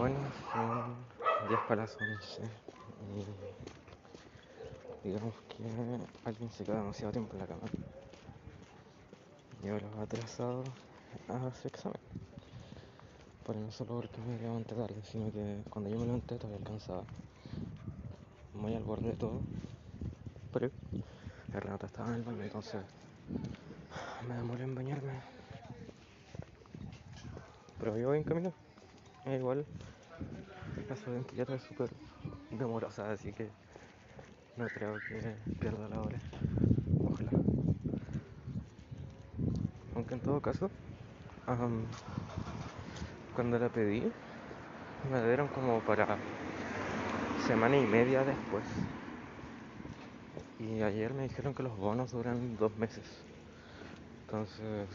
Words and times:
Bueno, 0.00 0.16
son 0.50 0.96
10 1.46 1.60
para 1.68 1.82
las 1.82 1.94
11 2.00 2.42
y 5.04 5.08
digamos 5.08 5.34
que 5.46 5.62
alguien 6.24 6.50
se 6.50 6.64
queda 6.64 6.76
demasiado 6.76 7.12
tiempo 7.12 7.34
en 7.34 7.40
la 7.40 7.46
cama 7.46 7.60
y 9.62 9.68
ahora 9.68 9.86
va 9.98 10.04
atrasado 10.04 10.64
a 11.28 11.52
su 11.54 11.68
examen. 11.68 12.00
Pero 13.46 13.60
no 13.60 13.70
solo 13.70 13.96
porque 13.96 14.22
me 14.22 14.38
levanté 14.38 14.74
tarde, 14.74 15.02
sino 15.04 15.30
que 15.32 15.62
cuando 15.68 15.90
yo 15.90 15.98
me 15.98 16.06
levanté 16.06 16.36
todavía 16.36 16.60
alcanzaba 16.60 17.02
muy 18.54 18.74
al 18.74 18.84
borde 18.84 19.08
de 19.08 19.16
todo. 19.16 19.42
Pero 20.50 20.70
el 21.52 21.60
rato 21.60 21.84
estaba 21.84 22.08
en 22.08 22.14
el 22.14 22.22
baño, 22.22 22.42
entonces 22.42 22.80
me 24.26 24.34
demoré 24.34 24.64
en 24.64 24.74
bañarme. 24.74 25.12
Pero 27.78 27.98
yo 27.98 28.08
voy 28.08 28.16
en 28.16 28.24
camino. 28.24 28.50
Es 29.26 29.38
igual, 29.38 29.66
la 30.90 30.96
ya 31.36 31.54
es 31.54 31.62
súper 31.62 31.88
demorosa, 32.50 33.12
así 33.12 33.32
que 33.32 33.48
no 34.56 34.66
creo 34.68 34.98
que 34.98 35.36
pierda 35.60 35.88
la 35.88 36.00
hora. 36.00 36.18
Ojalá. 37.04 37.30
Aunque 39.94 40.14
en 40.14 40.20
todo 40.20 40.40
caso, 40.40 40.68
cuando 43.36 43.58
la 43.58 43.68
pedí, 43.68 44.10
me 45.12 45.24
dieron 45.26 45.46
como 45.48 45.78
para 45.80 46.16
semana 47.46 47.78
y 47.78 47.86
media 47.86 48.24
después. 48.24 48.64
Y 50.58 50.82
ayer 50.82 51.14
me 51.14 51.22
dijeron 51.22 51.54
que 51.54 51.62
los 51.62 51.76
bonos 51.76 52.10
duran 52.10 52.56
dos 52.56 52.76
meses. 52.76 53.04
Entonces, 54.26 54.88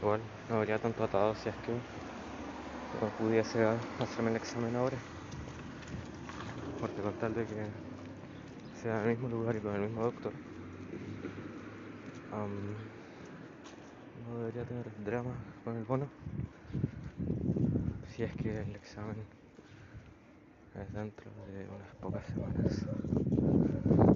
igual 0.00 0.20
no 0.48 0.56
habría 0.56 0.78
tanto 0.78 1.04
atado 1.04 1.34
si 1.34 1.50
es 1.50 1.54
que 1.56 2.05
no 3.00 3.08
pudiese 3.18 3.64
hacerme 3.98 4.30
el 4.30 4.36
examen 4.36 4.76
ahora. 4.76 4.96
Porque 6.80 7.02
con 7.02 7.12
tal 7.14 7.34
de 7.34 7.44
que 7.46 7.66
sea 8.82 9.02
en 9.02 9.10
el 9.10 9.16
mismo 9.16 9.28
lugar 9.28 9.56
y 9.56 9.60
con 9.60 9.74
el 9.74 9.80
mismo 9.82 10.02
doctor, 10.02 10.32
no 12.32 12.76
debería 14.38 14.64
tener 14.64 14.86
drama 15.04 15.34
con 15.64 15.76
el 15.76 15.84
bono. 15.84 16.08
Si 18.08 18.22
es 18.22 18.32
que 18.36 18.60
el 18.60 18.76
examen 18.76 19.16
es 20.80 20.92
dentro 20.92 21.30
de 21.52 21.66
unas 21.68 21.94
pocas 22.00 22.24
semanas, 22.26 22.86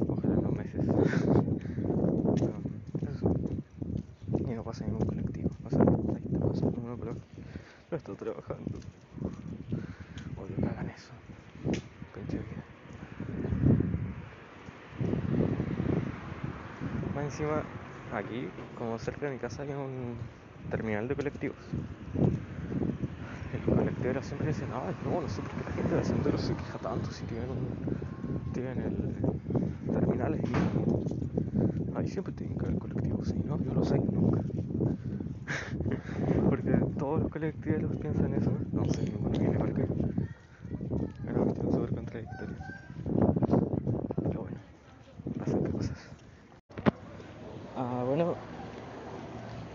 ojalá 0.09 0.35
no 0.37 0.53
meses. 0.53 0.87
eso. 3.15 3.35
Y 4.39 4.55
no 4.55 4.63
pasa 4.63 4.85
ningún 4.85 5.07
colectivo. 5.07 5.51
Sea, 5.71 5.81
ahí 5.81 6.23
está 6.33 6.47
pasando 6.47 6.81
uno, 6.83 6.97
pero 6.99 7.15
no 7.91 7.97
estoy 7.97 8.15
trabajando. 8.15 8.79
Odio 10.37 10.57
que 10.57 10.67
hagan 10.67 10.91
eso. 10.91 11.13
Pinche 12.15 12.39
vida. 12.39 12.63
Más 17.15 17.25
encima, 17.25 17.63
aquí, 18.15 18.49
como 18.79 18.99
cerca 18.99 19.27
de 19.27 19.33
mi 19.33 19.39
casa, 19.39 19.63
hay 19.63 19.71
un 19.71 20.15
terminal 20.71 21.09
de 21.09 21.17
colectivos. 21.17 21.57
Y 23.53 23.69
los 23.69 23.79
colectiveros 23.79 24.25
siempre 24.27 24.49
dicen, 24.49 24.69
ay, 24.73 24.95
no, 25.05 25.21
no 25.21 25.29
sé 25.29 25.43
por 25.43 25.51
qué 25.51 25.65
la 25.65 25.73
gente 25.73 25.95
de 25.97 26.05
Sendero 26.05 26.39
se 26.39 26.55
queja 26.55 26.79
tanto 26.79 27.11
si 27.11 27.25
tienen, 27.25 27.51
un, 27.51 28.53
tienen 28.53 28.79
el 28.79 29.93
terminales 29.93 30.43
y 30.49 31.99
ahí 31.99 32.07
siempre 32.09 32.33
tienen 32.35 32.57
que 32.57 32.67
haber 32.67 32.79
colectivos. 32.79 33.35
Y 33.35 33.41
no, 33.41 33.61
yo 33.61 33.75
lo 33.75 33.85
sé, 33.85 33.99
nunca. 33.99 34.41
Todos 37.01 37.21
los 37.21 37.31
colectivos 37.31 37.97
piensan 37.99 38.35
eso, 38.35 38.51
no 38.75 38.85
sé, 38.93 39.01
ninguno 39.05 39.39
viene 39.39 39.59
para 39.59 39.73
qué. 39.73 39.83
Es 39.85 41.31
una 41.35 41.45
cuestión 41.45 41.73
súper 41.73 41.95
contradictoria. 41.95 42.57
Pero 44.23 44.41
bueno, 44.43 44.59
pasan 45.39 45.65
cosas. 45.73 45.99
Ah, 47.79 48.05
bueno, 48.07 48.35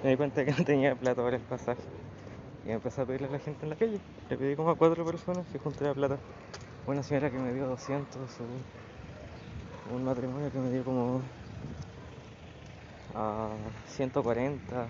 me 0.04 0.12
di 0.12 0.18
cuenta 0.18 0.46
que 0.46 0.52
no 0.52 0.64
tenía 0.64 0.94
plata 0.94 1.24
para 1.24 1.38
el 1.38 1.42
pasaje. 1.42 1.82
Y 2.68 2.70
empecé 2.70 3.02
a 3.02 3.06
pedirle 3.06 3.28
a 3.28 3.32
la 3.32 3.40
gente 3.40 3.64
en 3.64 3.70
la 3.72 3.76
calle. 3.76 4.00
Le 4.30 4.38
pedí 4.38 4.56
como 4.56 4.70
a 4.70 4.76
cuatro 4.76 5.04
personas 5.04 5.48
y 5.56 5.58
junté 5.58 5.86
la 5.86 5.96
plata. 5.96 6.18
Una 6.86 7.02
señora 7.02 7.32
que 7.32 7.40
me 7.40 7.54
dio 7.54 7.66
200, 7.66 8.40
un, 9.90 9.96
un 9.98 10.06
matrimonio 10.06 10.52
que 10.52 10.60
me 10.60 10.70
dio 10.70 10.84
como 10.84 11.22
a 13.16 13.50
140. 13.88 14.86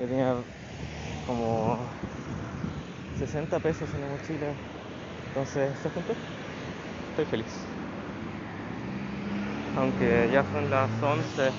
Yo 0.00 0.06
tenía 0.06 0.34
como 1.28 1.76
60 3.18 3.60
pesos 3.60 3.92
en 3.94 4.00
la 4.00 4.06
mochila. 4.08 4.54
Entonces 5.28 5.78
se 5.78 5.90
juntó. 5.90 6.14
Estoy 7.10 7.26
feliz. 7.26 7.66
Aunque 9.76 10.30
ya 10.32 10.42
son 10.44 10.70
las 10.70 10.90
11. 11.02 11.52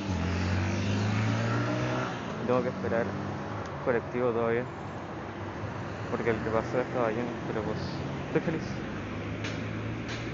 Tengo 2.45 2.63
que 2.63 2.69
esperar 2.69 3.05
colectivo 3.85 4.31
todavía. 4.31 4.65
Porque 6.09 6.31
el 6.31 6.41
que 6.41 6.49
pasó 6.49 6.81
estaba 6.81 7.11
lleno. 7.11 7.31
Pero 7.47 7.63
pues 7.63 7.79
estoy 8.27 8.41
feliz. 8.41 8.63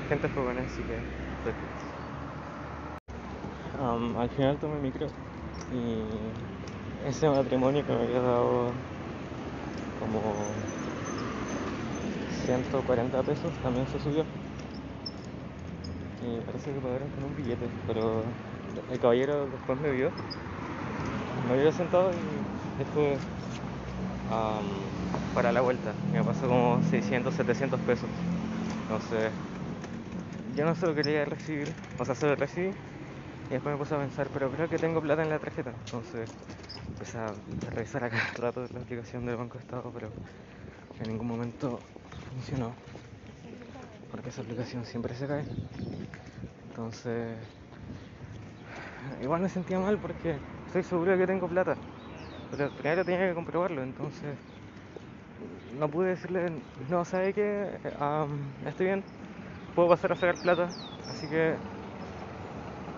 Gente 0.09 0.29
joven, 0.29 0.57
así 0.59 0.81
que 0.83 0.95
estoy 1.37 1.53
feliz. 1.53 1.95
Um, 3.77 4.17
al 4.17 4.29
final 4.29 4.57
tomé 4.57 4.79
micro 4.79 5.07
y 5.71 6.31
ese 7.05 7.29
matrimonio 7.29 7.83
que 7.85 7.91
me 7.93 8.03
había 8.03 8.21
dado 8.21 8.94
como 9.99 10.21
140 12.45 13.23
pesos 13.23 13.51
también 13.63 13.87
se 13.87 13.99
subió. 13.99 14.23
Y 16.21 16.39
parece 16.45 16.71
que 16.71 16.79
pagaron 16.79 17.09
con 17.09 17.23
un 17.25 17.35
billete 17.37 17.67
pero 17.87 18.23
el 18.91 18.99
caballero 18.99 19.47
después 19.47 19.79
me 19.79 19.91
vio. 19.91 20.09
Me 21.47 21.59
había 21.59 21.71
sentado 21.71 22.11
y 22.11 22.79
después 22.79 23.19
para 25.33 25.51
la 25.51 25.61
vuelta. 25.61 25.91
Me 26.11 26.23
pasó 26.23 26.47
como 26.47 26.81
600 26.89 27.33
700 27.33 27.79
pesos. 27.81 28.09
Entonces 28.83 29.31
yo 30.55 30.65
no 30.65 30.75
se 30.75 30.87
lo 30.87 30.95
quería 30.95 31.25
recibir. 31.25 31.71
O 31.99 32.05
sea 32.05 32.15
se 32.15 32.27
lo 32.27 32.35
recibí 32.35 32.71
y 33.49 33.53
después 33.53 33.73
me 33.73 33.77
puse 33.77 33.95
a 33.95 33.99
pensar, 33.99 34.27
pero 34.33 34.49
creo 34.49 34.67
que 34.69 34.77
tengo 34.77 35.01
plata 35.01 35.23
en 35.23 35.29
la 35.29 35.39
tarjeta. 35.39 35.71
Entonces 35.85 36.29
empecé 36.93 37.17
a 37.17 37.33
revisar 37.73 38.03
acá 38.03 38.17
el 38.17 38.41
rato 38.41 38.65
la 38.73 38.81
aplicación 38.81 39.25
del 39.25 39.35
Banco 39.35 39.57
de 39.57 39.63
Estado, 39.63 39.91
pero 39.93 40.09
en 40.99 41.09
ningún 41.09 41.27
momento 41.27 41.79
funcionó. 42.31 42.73
Porque 44.11 44.29
esa 44.29 44.41
aplicación 44.41 44.85
siempre 44.85 45.13
se 45.13 45.27
cae. 45.27 45.43
Entonces, 46.69 47.37
igual 49.21 49.41
me 49.41 49.49
sentía 49.49 49.79
mal 49.79 49.97
porque 49.97 50.35
estoy 50.67 50.83
seguro 50.83 51.11
de 51.11 51.17
que 51.17 51.27
tengo 51.27 51.47
plata. 51.47 51.75
Pero 52.51 52.69
primero 52.71 53.05
tenía 53.05 53.27
que 53.27 53.33
comprobarlo, 53.33 53.83
entonces 53.83 54.35
no 55.79 55.87
pude 55.89 56.09
decirle, 56.09 56.51
no, 56.89 57.03
¿sabe 57.05 57.33
qué? 57.33 57.69
estoy 58.65 58.85
bien, 58.85 59.03
puedo 59.75 59.89
pasar 59.89 60.13
a 60.13 60.15
sacar 60.15 60.35
plata, 60.35 60.69
así 61.11 61.27
que 61.27 61.55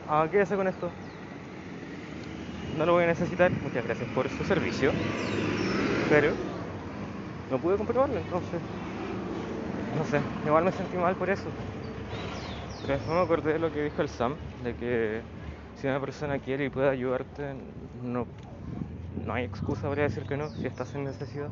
Ah, 0.10 0.26
quédese 0.32 0.56
con 0.56 0.68
esto. 0.68 0.90
No 2.78 2.86
lo 2.86 2.94
voy 2.94 3.04
a 3.04 3.08
necesitar. 3.08 3.52
Muchas 3.52 3.84
gracias 3.84 4.08
por 4.10 4.30
su 4.30 4.44
servicio. 4.46 4.92
Pero 6.10 6.32
no 7.52 7.58
pude 7.58 7.76
comprobarlo, 7.76 8.18
entonces. 8.18 8.62
No 9.98 10.06
sé, 10.06 10.22
igual 10.46 10.64
me 10.64 10.72
sentí 10.72 10.96
mal 10.96 11.16
por 11.16 11.30
eso. 11.30 11.44
Pero 12.82 12.94
después 12.94 13.18
me 13.18 13.24
acordé 13.24 13.54
de 13.54 13.60
lo 13.60 13.72
que 13.72 13.84
dijo 13.84 14.02
el 14.02 14.08
Sam, 14.08 14.36
de 14.64 14.74
que 14.76 15.22
si 15.82 15.88
una 15.88 16.00
persona 16.00 16.40
quiere 16.40 16.66
y 16.66 16.70
puede 16.70 16.90
ayudarte, 16.90 17.56
no, 18.04 18.26
no 19.26 19.34
hay 19.34 19.44
excusa 19.44 19.90
para 19.90 20.04
decir 20.04 20.24
que 20.24 20.38
no 20.38 20.48
si 20.50 20.68
estás 20.68 20.94
en 20.96 21.04
necesidad. 21.04 21.50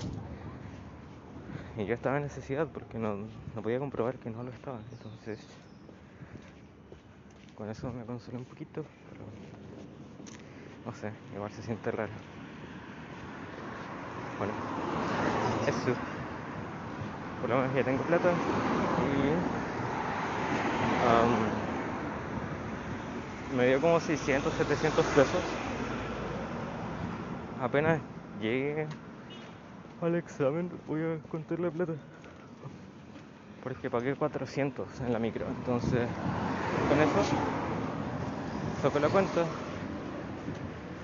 Y 1.77 1.85
yo 1.85 1.93
estaba 1.93 2.17
en 2.17 2.23
necesidad 2.23 2.67
porque 2.73 2.97
no, 2.97 3.17
no 3.55 3.61
podía 3.61 3.79
comprobar 3.79 4.15
que 4.15 4.29
no 4.29 4.43
lo 4.43 4.51
estaba. 4.51 4.79
Entonces 4.93 5.39
con 7.55 7.69
eso 7.69 7.91
me 7.91 8.03
consolé 8.05 8.37
un 8.37 8.45
poquito, 8.45 8.83
pero 9.09 9.23
no 10.85 10.93
sé, 10.93 11.11
igual 11.33 11.51
se 11.51 11.61
siente 11.63 11.91
raro. 11.91 12.11
Bueno, 14.37 14.53
eso. 15.65 15.93
Por 17.41 17.49
lo 17.49 17.57
menos 17.57 17.75
ya 17.75 17.83
tengo 17.83 18.03
plata 18.03 18.33
y 23.51 23.55
me 23.55 23.67
dio 23.67 23.79
como 23.79 23.99
600, 23.99 24.53
700 24.53 25.05
pesos. 25.07 25.41
Apenas 27.61 28.01
llegué 28.41 28.85
al 30.01 30.15
examen 30.15 30.69
voy 30.87 31.01
a 31.01 31.17
contar 31.29 31.59
la 31.59 31.71
plata 31.71 31.93
porque 33.63 33.89
pagué 33.89 34.13
400 34.13 34.87
en 35.01 35.13
la 35.13 35.19
micro 35.19 35.45
entonces 35.47 36.07
con 36.87 37.01
eso 37.01 37.21
saco 38.81 38.99
la 38.99 39.09
cuenta 39.09 39.47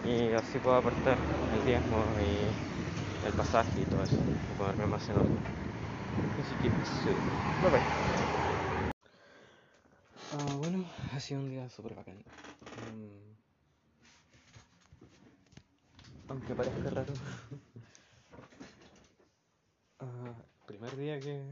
y 0.04 0.32
así 0.34 0.60
puedo 0.60 0.76
apartar 0.76 1.18
el 1.52 1.64
diezmo 1.64 2.20
y 2.20 2.54
el 3.26 3.34
pasaje 3.34 3.82
y 3.82 3.86
todo 3.86 4.04
eso 4.04 4.18
y 4.18 4.54
ponerme 4.56 4.88
más 4.88 5.10
en 5.10 5.18
orden 5.18 5.40
Así 6.40 6.56
que 6.56 6.72
sí. 6.86 7.10
Bye 7.62 7.70
bye. 7.72 7.84
Bueno, 10.60 10.86
ha 11.14 11.20
sido 11.20 11.42
un 11.42 11.50
día 11.50 11.70
súper 11.70 11.94
bacán. 11.96 12.16
Mm. 12.16 13.32
aunque 16.30 16.56
parezca 16.56 16.90
raro. 16.90 17.14
Ah, 20.04 20.34
primer 20.66 20.96
día 20.98 21.20
que 21.20 21.44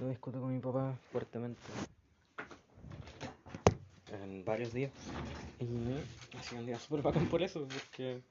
lo 0.00 0.08
discuto 0.08 0.40
con 0.40 0.52
mi 0.52 0.58
papá 0.58 0.96
fuertemente. 1.12 1.60
En 4.22 4.44
varios 4.44 4.72
días. 4.72 4.92
Y 5.58 5.64
ha 6.36 6.42
sido 6.42 6.60
un 6.60 6.66
día 6.66 6.78
súper 6.78 7.02
bacán 7.02 7.28
por 7.28 7.42
eso, 7.42 7.66
porque 7.66 8.22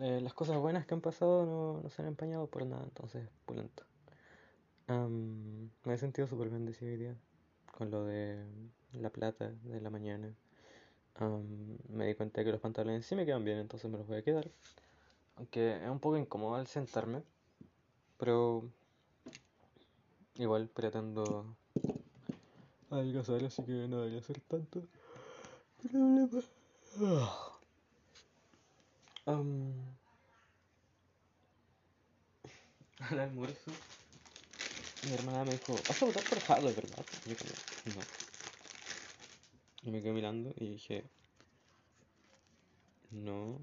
eh, 0.00 0.20
las 0.22 0.34
cosas 0.34 0.58
buenas 0.58 0.86
que 0.86 0.94
han 0.94 1.00
pasado 1.00 1.46
no, 1.46 1.80
no 1.82 1.88
se 1.90 2.02
han 2.02 2.08
empañado 2.08 2.46
por 2.46 2.66
nada, 2.66 2.82
entonces, 2.84 3.28
pulento. 3.46 3.84
Am, 4.86 5.70
me 5.84 5.94
he 5.94 5.98
sentido 5.98 6.26
súper 6.26 6.50
bendecido 6.50 6.90
hoy 6.90 6.98
día 6.98 7.16
con 7.72 7.90
lo 7.90 8.04
de 8.04 8.44
la 8.92 9.10
plata 9.10 9.50
de 9.62 9.80
la 9.80 9.90
mañana. 9.90 10.34
Am, 11.16 11.78
me 11.88 12.06
di 12.06 12.14
cuenta 12.14 12.44
que 12.44 12.50
los 12.50 12.60
pantalones 12.60 13.06
sí 13.06 13.14
me 13.14 13.24
quedan 13.24 13.44
bien, 13.44 13.58
entonces 13.58 13.90
me 13.90 13.98
los 13.98 14.06
voy 14.06 14.18
a 14.18 14.22
quedar. 14.22 14.50
Aunque 15.36 15.76
es 15.82 15.88
un 15.88 16.00
poco 16.00 16.16
incómodo 16.16 16.56
al 16.56 16.66
sentarme, 16.66 17.22
pero 18.18 18.68
igual 20.36 20.68
pretendo 20.68 21.56
adelgazar, 22.94 23.44
así 23.44 23.62
que 23.64 23.72
no 23.88 23.98
debería 24.00 24.22
ser 24.22 24.40
tanto 24.40 24.82
problema. 25.78 26.42
Am, 29.26 29.72
al 33.10 33.20
almuerzo, 33.20 33.72
mi 35.02 35.12
hermana 35.14 35.44
me 35.44 35.52
dijo, 35.52 35.84
¿vas 35.86 36.02
a 36.02 36.06
votar 36.06 36.26
por 36.26 36.40
Jado, 36.40 36.74
verdad? 36.74 37.06
Y 37.24 37.30
yo 37.30 37.38
como, 37.38 37.54
no. 37.84 38.08
Y 39.82 39.90
me 39.92 40.02
quedé 40.02 40.12
mirando 40.12 40.52
y 40.56 40.70
dije, 40.72 41.04
no, 43.12 43.58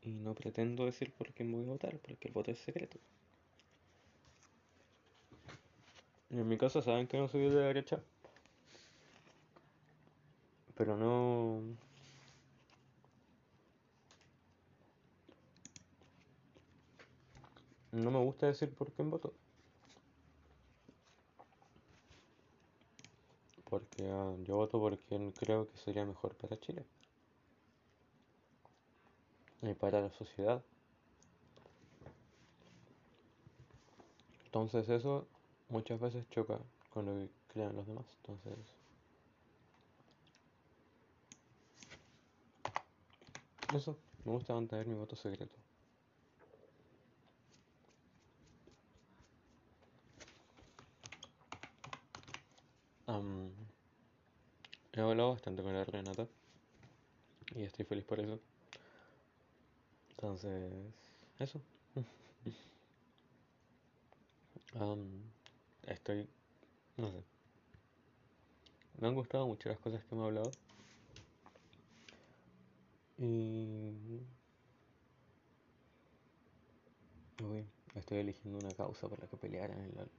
y 0.00 0.12
no 0.12 0.34
pretendo 0.34 0.86
decir 0.86 1.12
por 1.12 1.32
quién 1.34 1.50
voy 1.52 1.64
a 1.64 1.68
votar, 1.68 1.98
porque 2.00 2.28
el 2.28 2.34
voto 2.34 2.50
es 2.52 2.58
secreto. 2.58 2.98
Y 6.28 6.38
en 6.38 6.46
mi 6.46 6.58
casa 6.58 6.82
saben 6.82 7.06
que 7.06 7.16
no 7.16 7.28
soy 7.28 7.42
de 7.48 7.54
derecha, 7.56 8.04
pero 10.74 10.96
no... 10.96 11.62
No 17.92 18.10
me 18.10 18.18
gusta 18.18 18.46
decir 18.46 18.74
por 18.74 18.92
quién 18.92 19.08
voto. 19.10 19.32
Porque 23.70 24.08
ah, 24.10 24.34
yo 24.44 24.56
voto 24.56 24.78
por 24.80 24.98
quien 24.98 25.30
creo 25.32 25.68
que 25.68 25.76
sería 25.78 26.04
mejor 26.04 26.34
para 26.36 26.58
Chile 26.58 26.84
y 29.62 29.74
para 29.74 30.00
la 30.00 30.10
sociedad. 30.10 30.62
Entonces 34.46 34.88
eso 34.88 35.26
muchas 35.68 36.00
veces 36.00 36.28
choca 36.30 36.58
con 36.90 37.06
lo 37.06 37.12
que 37.12 37.28
crean 37.48 37.74
los 37.74 37.86
demás. 37.86 38.06
Entonces, 38.22 38.83
eso, 43.76 43.98
me 44.24 44.32
gusta 44.32 44.54
mantener 44.54 44.86
mi 44.86 44.94
voto 44.94 45.16
secreto. 45.16 45.56
Am, 53.06 53.50
he 54.92 55.00
hablado 55.00 55.32
bastante 55.32 55.62
con 55.62 55.74
la 55.74 55.84
Renata 55.84 56.26
y 57.54 57.62
estoy 57.62 57.84
feliz 57.84 58.04
por 58.04 58.20
eso. 58.20 58.40
Entonces, 60.10 60.72
eso. 61.38 61.60
Am, 64.74 65.22
estoy, 65.86 66.28
no 66.96 67.10
sé, 67.10 67.24
me 68.98 69.08
han 69.08 69.14
gustado 69.14 69.46
mucho 69.46 69.68
las 69.68 69.78
cosas 69.78 70.04
que 70.04 70.14
me 70.14 70.22
ha 70.22 70.26
hablado 70.26 70.54
uy, 73.18 74.26
estoy 77.94 78.18
eligiendo 78.18 78.58
una 78.58 78.74
causa 78.74 79.08
por 79.08 79.20
la 79.20 79.26
que 79.26 79.36
pelear 79.36 79.70
en 79.70 79.80
el 79.80 79.94
LOL. 79.94 80.10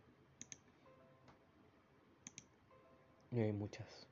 Y 3.31 3.39
hay 3.39 3.51
muchas. 3.51 4.07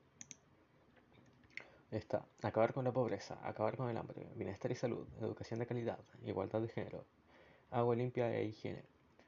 Está 1.90 2.26
acabar 2.42 2.74
con 2.74 2.84
la 2.84 2.92
pobreza, 2.92 3.38
acabar 3.42 3.76
con 3.76 3.88
el 3.88 3.96
hambre, 3.96 4.26
bienestar 4.34 4.70
y 4.72 4.74
salud, 4.74 5.06
educación 5.20 5.60
de 5.60 5.66
calidad, 5.66 6.00
igualdad 6.24 6.60
de 6.60 6.68
género, 6.68 7.04
agua 7.70 7.94
limpia 7.94 8.34
e 8.36 8.44
higiene, 8.46 8.84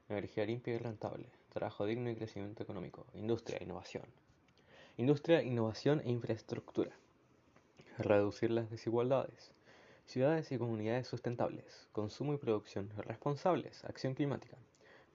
energía 0.09 0.45
limpia 0.45 0.75
y 0.75 0.79
rentable, 0.79 1.31
trabajo 1.51 1.87
digno 1.87 2.11
y 2.11 2.17
crecimiento 2.17 2.63
económico, 2.63 3.07
industria, 3.15 3.63
innovación. 3.63 4.05
Industria, 4.97 5.43
innovación 5.43 6.01
e 6.05 6.11
infraestructura. 6.11 6.91
Reducir 7.99 8.51
las 8.51 8.71
desigualdades. 8.71 9.53
Ciudades 10.05 10.53
y 10.53 10.59
comunidades 10.59 11.07
sustentables. 11.07 11.89
Consumo 11.93 12.35
y 12.35 12.37
producción 12.37 12.91
responsables. 12.99 13.85
Acción 13.85 14.15
climática. 14.15 14.57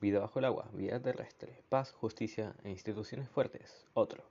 Vida 0.02 0.20
bajo 0.20 0.40
el 0.40 0.46
agua. 0.46 0.68
Vida 0.74 1.00
terrestre. 1.00 1.64
Paz, 1.70 1.92
justicia 1.92 2.56
e 2.64 2.72
instituciones 2.72 3.30
fuertes. 3.30 3.86
Otro. 3.94 4.24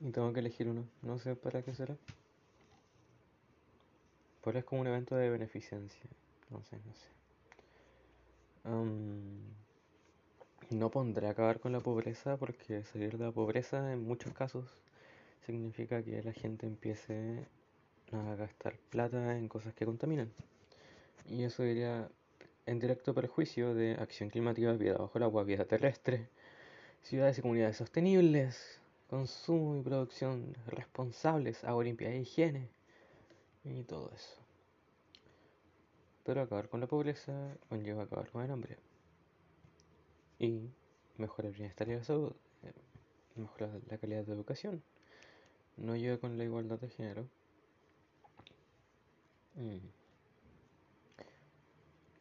Y 0.00 0.10
tengo 0.12 0.32
que 0.32 0.40
elegir 0.40 0.68
uno. 0.68 0.84
No 1.02 1.18
sé 1.18 1.34
para 1.34 1.62
qué 1.62 1.74
será. 1.74 1.96
Pero 4.44 4.58
es 4.58 4.64
como 4.64 4.80
un 4.80 4.86
evento 4.86 5.16
de 5.16 5.30
beneficencia. 5.30 6.10
No 6.48 6.62
sé, 6.62 6.76
no 6.76 6.94
sé. 6.94 7.08
Am, 8.64 9.40
no 10.70 10.90
pondré 10.90 11.28
acabar 11.28 11.58
con 11.58 11.72
la 11.72 11.80
pobreza 11.80 12.36
porque 12.36 12.84
salir 12.84 13.18
de 13.18 13.24
la 13.24 13.32
pobreza 13.32 13.92
en 13.92 14.04
muchos 14.06 14.32
casos 14.32 14.66
significa 15.50 16.02
que 16.02 16.22
la 16.22 16.32
gente 16.32 16.66
empiece 16.66 17.46
a 18.12 18.34
gastar 18.34 18.76
plata 18.90 19.36
en 19.36 19.48
cosas 19.48 19.74
que 19.74 19.84
contaminan. 19.84 20.32
Y 21.28 21.44
eso 21.44 21.64
iría 21.64 22.08
en 22.66 22.78
directo 22.78 23.14
perjuicio 23.14 23.74
de 23.74 23.92
acción 23.94 24.30
climática, 24.30 24.72
vida 24.72 24.96
bajo 24.96 25.18
el 25.18 25.24
agua, 25.24 25.44
vida 25.44 25.64
terrestre, 25.64 26.28
ciudades 27.02 27.38
y 27.38 27.42
comunidades 27.42 27.76
sostenibles, 27.76 28.80
consumo 29.08 29.76
y 29.76 29.82
producción 29.82 30.54
responsables, 30.66 31.64
agua 31.64 31.84
limpia 31.84 32.10
e 32.10 32.20
higiene 32.20 32.68
y 33.64 33.82
todo 33.84 34.10
eso. 34.14 34.36
Pero 36.24 36.42
acabar 36.42 36.68
con 36.68 36.80
la 36.80 36.86
pobreza 36.86 37.56
conlleva 37.68 38.04
acabar 38.04 38.30
con 38.30 38.42
el 38.42 38.50
hambre 38.50 38.76
y 40.38 40.70
mejorar 41.16 41.50
el 41.50 41.56
bienestar 41.56 41.88
y 41.88 41.94
la 41.94 42.04
salud, 42.04 42.32
eh, 42.62 42.72
mejorar 43.36 43.80
la 43.88 43.98
calidad 43.98 44.24
de 44.24 44.32
educación. 44.32 44.82
No 45.80 45.96
llega 45.96 46.18
con 46.18 46.36
la 46.36 46.44
igualdad 46.44 46.78
de 46.78 46.88
género. 46.90 47.26
Mm. 49.54 49.78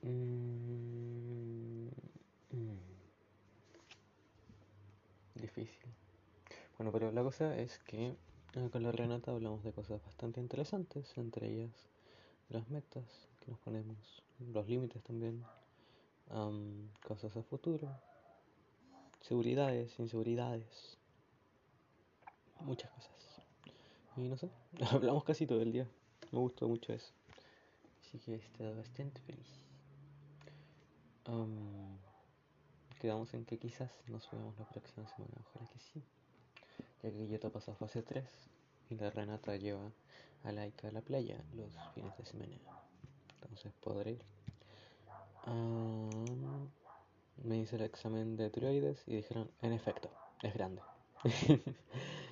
Mm, 0.01 1.89
mm. 2.51 2.79
Difícil. 5.35 5.91
Bueno, 6.77 6.91
pero 6.93 7.11
la 7.11 7.21
cosa 7.21 7.57
es 7.57 7.79
que 7.79 8.15
eh, 8.53 8.69
con 8.71 8.81
la 8.83 8.93
Renata 8.93 9.31
hablamos 9.31 9.63
de 9.63 9.73
cosas 9.73 10.01
bastante 10.05 10.39
interesantes, 10.39 11.17
entre 11.17 11.47
ellas 11.47 11.89
las 12.49 12.69
metas 12.69 13.27
que 13.41 13.51
nos 13.51 13.59
ponemos, 13.59 14.23
los 14.53 14.67
límites 14.67 15.03
también, 15.03 15.43
am, 16.29 16.89
cosas 17.05 17.35
a 17.35 17.43
futuro, 17.43 17.89
seguridades, 19.21 19.99
inseguridades, 19.99 20.97
muchas 22.61 22.89
cosas. 22.91 23.28
Y 24.19 24.27
no 24.27 24.35
sé, 24.35 24.49
hablamos 24.91 25.23
casi 25.23 25.47
todo 25.47 25.61
el 25.61 25.71
día, 25.71 25.87
me 26.31 26.39
gustó 26.39 26.67
mucho 26.67 26.91
eso. 26.91 27.13
Así 28.01 28.19
que 28.19 28.33
he 28.33 28.35
estado 28.35 28.75
bastante 28.75 29.21
feliz. 29.21 29.47
Am, 31.23 31.97
quedamos 32.99 33.33
en 33.33 33.45
que 33.45 33.57
quizás 33.57 33.89
nos 34.07 34.29
veamos 34.29 34.57
la 34.59 34.67
próxima 34.67 35.07
semana, 35.07 35.35
ojalá 35.39 35.69
que 35.69 35.79
sí. 35.79 36.03
Ya 37.01 37.11
que 37.11 37.29
yo 37.29 37.39
te 37.39 37.49
paso 37.49 37.71
a 37.71 37.75
fase 37.75 38.01
3 38.01 38.25
y 38.89 38.95
la 38.95 39.09
Renata 39.09 39.55
lleva 39.55 39.89
a 40.43 40.51
Laika 40.51 40.89
a 40.89 40.91
la 40.91 41.01
playa 41.01 41.41
los 41.55 41.71
fines 41.95 42.17
de 42.17 42.25
semana. 42.25 42.57
Entonces 43.41 43.71
podré 43.79 44.11
ir. 44.11 44.25
Me 47.45 47.57
hice 47.57 47.77
el 47.77 47.83
examen 47.83 48.35
de 48.35 48.49
tiroides 48.49 49.01
y 49.07 49.15
dijeron, 49.15 49.49
en 49.61 49.71
efecto, 49.71 50.11
es 50.43 50.53
grande. 50.53 50.81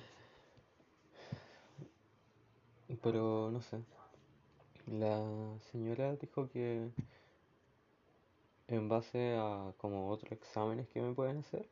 Pero 3.02 3.50
no 3.50 3.60
sé. 3.62 3.78
La 4.86 5.22
señora 5.70 6.16
dijo 6.16 6.48
que 6.48 6.90
en 8.68 8.88
base 8.88 9.36
a 9.36 9.72
como 9.78 10.10
otros 10.10 10.32
exámenes 10.32 10.88
que 10.88 11.00
me 11.00 11.14
pueden 11.14 11.38
hacer, 11.38 11.68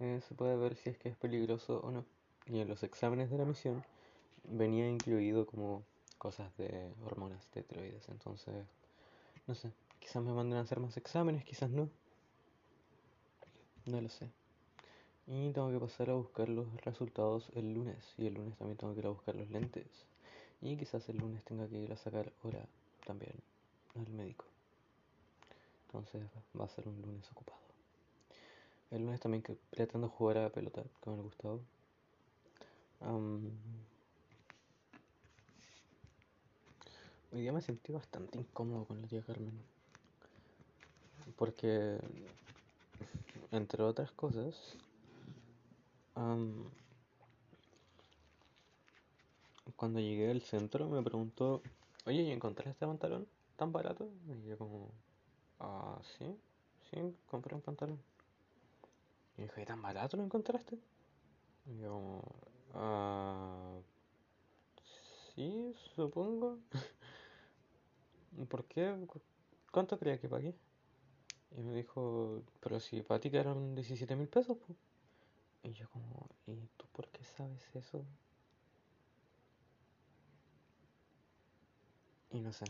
eh, 0.00 0.20
se 0.26 0.34
puede 0.34 0.56
ver 0.56 0.76
si 0.76 0.90
es 0.90 0.98
que 0.98 1.08
es 1.08 1.16
peligroso 1.16 1.80
o 1.80 1.90
no. 1.90 2.04
Y 2.46 2.60
en 2.60 2.68
los 2.68 2.82
exámenes 2.82 3.30
de 3.30 3.38
la 3.38 3.44
misión 3.44 3.84
venía 4.44 4.88
incluido 4.88 5.46
como 5.46 5.82
cosas 6.18 6.56
de 6.56 6.92
hormonas 7.04 7.48
de 7.52 7.62
tiroides. 7.62 8.08
Entonces, 8.08 8.54
no 9.46 9.54
sé, 9.54 9.72
quizás 9.98 10.22
me 10.22 10.32
manden 10.32 10.58
a 10.58 10.62
hacer 10.62 10.80
más 10.80 10.96
exámenes, 10.96 11.44
quizás 11.44 11.70
no. 11.70 11.88
No 13.86 14.00
lo 14.00 14.08
sé. 14.08 14.30
Y 15.26 15.52
tengo 15.52 15.72
que 15.72 15.80
pasar 15.80 16.10
a 16.10 16.14
buscar 16.14 16.48
los 16.48 16.66
resultados 16.84 17.48
el 17.54 17.74
lunes. 17.74 18.14
Y 18.16 18.26
el 18.26 18.34
lunes 18.34 18.56
también 18.56 18.78
tengo 18.78 18.94
que 18.94 19.00
ir 19.00 19.06
a 19.06 19.10
buscar 19.10 19.34
los 19.34 19.50
lentes. 19.50 19.86
Y 20.60 20.76
quizás 20.76 21.08
el 21.08 21.18
lunes 21.18 21.44
tenga 21.44 21.66
que 21.68 21.78
ir 21.78 21.92
a 21.92 21.96
sacar 21.96 22.32
hora 22.44 22.64
también 23.04 23.34
al 23.96 24.08
médico. 24.12 24.44
Entonces 25.86 26.22
va 26.58 26.64
a 26.64 26.68
ser 26.68 26.86
un 26.88 27.00
lunes 27.02 27.28
ocupado. 27.32 27.58
El 28.90 29.02
lunes 29.02 29.18
también 29.20 29.42
que 29.42 29.56
pretendo 29.70 30.08
jugar 30.08 30.38
a 30.38 30.50
pelota 30.50 30.82
con 31.00 31.14
el 31.14 31.22
Gustavo. 31.22 31.60
hoy 37.32 37.40
día 37.40 37.52
me 37.52 37.60
sentí 37.60 37.92
bastante 37.92 38.38
incómodo 38.38 38.84
con 38.84 39.02
la 39.02 39.08
tía 39.08 39.22
Carmen. 39.22 39.60
Porque, 41.36 41.98
entre 43.50 43.82
otras 43.82 44.10
cosas, 44.12 44.76
cuando 49.76 50.00
llegué 50.00 50.30
al 50.30 50.40
centro 50.40 50.88
me 50.88 51.02
preguntó, 51.02 51.62
oye, 52.06 52.22
¿y 52.22 52.30
encontraste 52.30 52.70
este 52.70 52.86
pantalón 52.86 53.26
tan 53.56 53.72
barato? 53.72 54.08
Y 54.26 54.48
yo 54.48 54.56
como, 54.56 54.90
ah, 55.60 56.00
sí, 56.18 56.24
sí, 56.90 57.14
compré 57.26 57.54
un 57.54 57.60
pantalón. 57.60 58.00
Y 59.36 59.42
dijo, 59.42 59.60
¿y 59.60 59.66
tan 59.66 59.82
barato 59.82 60.16
lo 60.16 60.24
encontraste? 60.24 60.78
Y 61.66 61.78
yo 61.78 61.90
como, 61.90 62.22
ah, 62.74 63.78
sí, 65.34 65.74
supongo. 65.94 66.58
¿Por 68.48 68.64
qué? 68.64 68.94
¿Cuánto 69.70 69.98
creía 69.98 70.18
que 70.18 70.28
pagué? 70.28 70.54
Y 71.56 71.60
me 71.60 71.74
dijo, 71.74 72.42
pero 72.60 72.80
si 72.80 73.02
para 73.02 73.20
ti 73.20 73.30
eran 73.32 73.74
17 73.74 74.16
mil 74.16 74.28
pesos, 74.28 74.56
pues. 74.66 74.78
Y 75.66 75.72
yo 75.72 75.88
como, 75.90 76.28
¿y 76.46 76.68
tú 76.76 76.86
por 76.92 77.08
qué 77.08 77.24
sabes 77.24 77.74
eso? 77.74 78.04
Y 82.30 82.40
no 82.40 82.52
sé, 82.52 82.66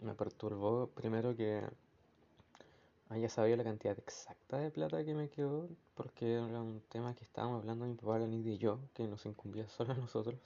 me 0.00 0.14
perturbó 0.14 0.86
primero 0.86 1.36
que 1.36 1.62
haya 3.10 3.28
sabido 3.28 3.58
la 3.58 3.64
cantidad 3.64 3.98
exacta 3.98 4.56
de 4.56 4.70
plata 4.70 5.04
que 5.04 5.14
me 5.14 5.28
quedó, 5.28 5.68
porque 5.94 6.32
era 6.32 6.62
un 6.62 6.80
tema 6.88 7.14
que 7.14 7.24
estábamos 7.24 7.60
hablando 7.60 7.84
mi 7.84 7.94
papá, 7.94 8.18
Nidia 8.20 8.54
y 8.54 8.58
yo, 8.58 8.80
que 8.94 9.06
nos 9.06 9.26
incumbía 9.26 9.68
solo 9.68 9.92
a 9.92 9.96
nosotros. 9.96 10.40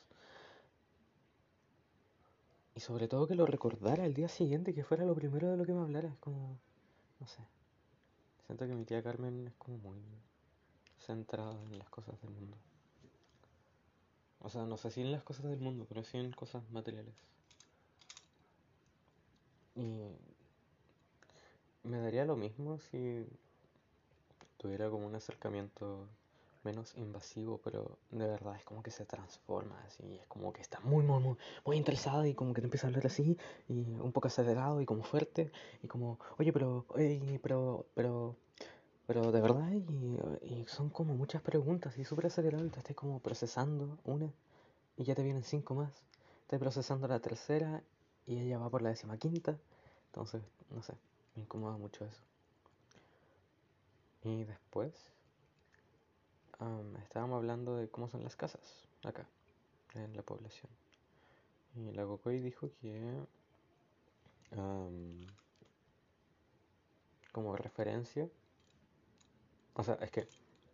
Y 2.74 2.80
sobre 2.80 3.06
todo 3.06 3.28
que 3.28 3.36
lo 3.36 3.46
recordara 3.46 4.04
el 4.04 4.14
día 4.14 4.28
siguiente, 4.28 4.74
que 4.74 4.82
fuera 4.82 5.04
lo 5.04 5.14
primero 5.14 5.48
de 5.48 5.56
lo 5.56 5.64
que 5.64 5.72
me 5.72 5.82
hablara. 5.82 6.08
Es 6.08 6.18
como, 6.18 6.58
no 7.20 7.26
sé. 7.28 7.42
Siento 8.46 8.66
que 8.66 8.74
mi 8.74 8.84
tía 8.84 9.00
Carmen 9.00 9.46
es 9.46 9.54
como 9.54 9.78
muy 9.78 9.96
centrada 11.08 11.58
en 11.70 11.78
las 11.78 11.88
cosas 11.88 12.20
del 12.20 12.30
mundo. 12.30 12.56
O 14.40 14.50
sea, 14.50 14.64
no 14.66 14.76
sé 14.76 14.90
si 14.90 15.00
en 15.00 15.10
las 15.10 15.22
cosas 15.22 15.46
del 15.46 15.58
mundo, 15.58 15.86
pero 15.88 16.04
sí 16.04 16.18
en 16.18 16.32
cosas 16.32 16.62
materiales. 16.70 17.14
Y 19.74 20.02
me 21.82 21.98
daría 21.98 22.26
lo 22.26 22.36
mismo 22.36 22.78
si 22.78 23.26
tuviera 24.58 24.90
como 24.90 25.06
un 25.06 25.14
acercamiento 25.14 26.06
menos 26.62 26.94
invasivo, 26.96 27.58
pero 27.64 27.96
de 28.10 28.26
verdad 28.26 28.56
es 28.56 28.64
como 28.64 28.82
que 28.82 28.90
se 28.90 29.06
transforma 29.06 29.80
así, 29.86 30.18
es 30.20 30.26
como 30.26 30.52
que 30.52 30.60
está 30.60 30.80
muy, 30.80 31.02
muy, 31.04 31.36
muy, 31.64 31.76
interesado 31.76 32.26
y 32.26 32.34
como 32.34 32.52
que 32.52 32.60
te 32.60 32.66
empieza 32.66 32.86
a 32.86 32.90
hablar 32.90 33.06
así, 33.06 33.38
y 33.68 33.84
un 34.00 34.12
poco 34.12 34.28
acelerado 34.28 34.82
y 34.82 34.84
como 34.84 35.02
fuerte, 35.04 35.50
y 35.82 35.86
como, 35.86 36.18
oye, 36.38 36.52
pero, 36.52 36.84
pero, 37.42 37.86
pero, 37.94 38.36
pero 39.08 39.32
de 39.32 39.40
verdad, 39.40 39.72
y, 39.72 40.66
son 40.66 40.90
como 40.90 41.14
muchas 41.14 41.40
preguntas 41.40 41.96
y 41.96 42.04
súper 42.04 42.26
acelerado 42.26 42.66
y 42.66 42.68
te 42.68 42.78
estás 42.78 42.94
como 42.94 43.20
procesando 43.20 43.96
una 44.04 44.30
y 44.98 45.04
ya 45.04 45.14
te 45.14 45.22
vienen 45.22 45.44
cinco 45.44 45.74
más. 45.74 46.04
Estás 46.42 46.60
procesando 46.60 47.08
la 47.08 47.18
tercera 47.18 47.82
y 48.26 48.38
ella 48.38 48.58
va 48.58 48.68
por 48.68 48.82
la 48.82 48.90
décima 48.90 49.16
quinta. 49.16 49.56
Entonces, 50.08 50.42
no 50.68 50.82
sé, 50.82 50.92
me 51.34 51.40
incomoda 51.40 51.78
mucho 51.78 52.04
eso. 52.04 52.20
Y 54.24 54.44
después 54.44 54.92
estábamos 57.02 57.38
hablando 57.38 57.76
de 57.76 57.88
cómo 57.88 58.10
son 58.10 58.22
las 58.22 58.36
casas 58.36 58.86
acá, 59.04 59.26
en 59.94 60.14
la 60.14 60.22
población. 60.22 60.70
Y 61.76 61.92
la 61.92 62.04
Cocoy 62.04 62.40
dijo 62.40 62.68
que 62.82 63.24
como 67.32 67.56
referencia 67.56 68.28
o 69.78 69.84
sea, 69.84 69.94
es 70.02 70.10
que 70.10 70.28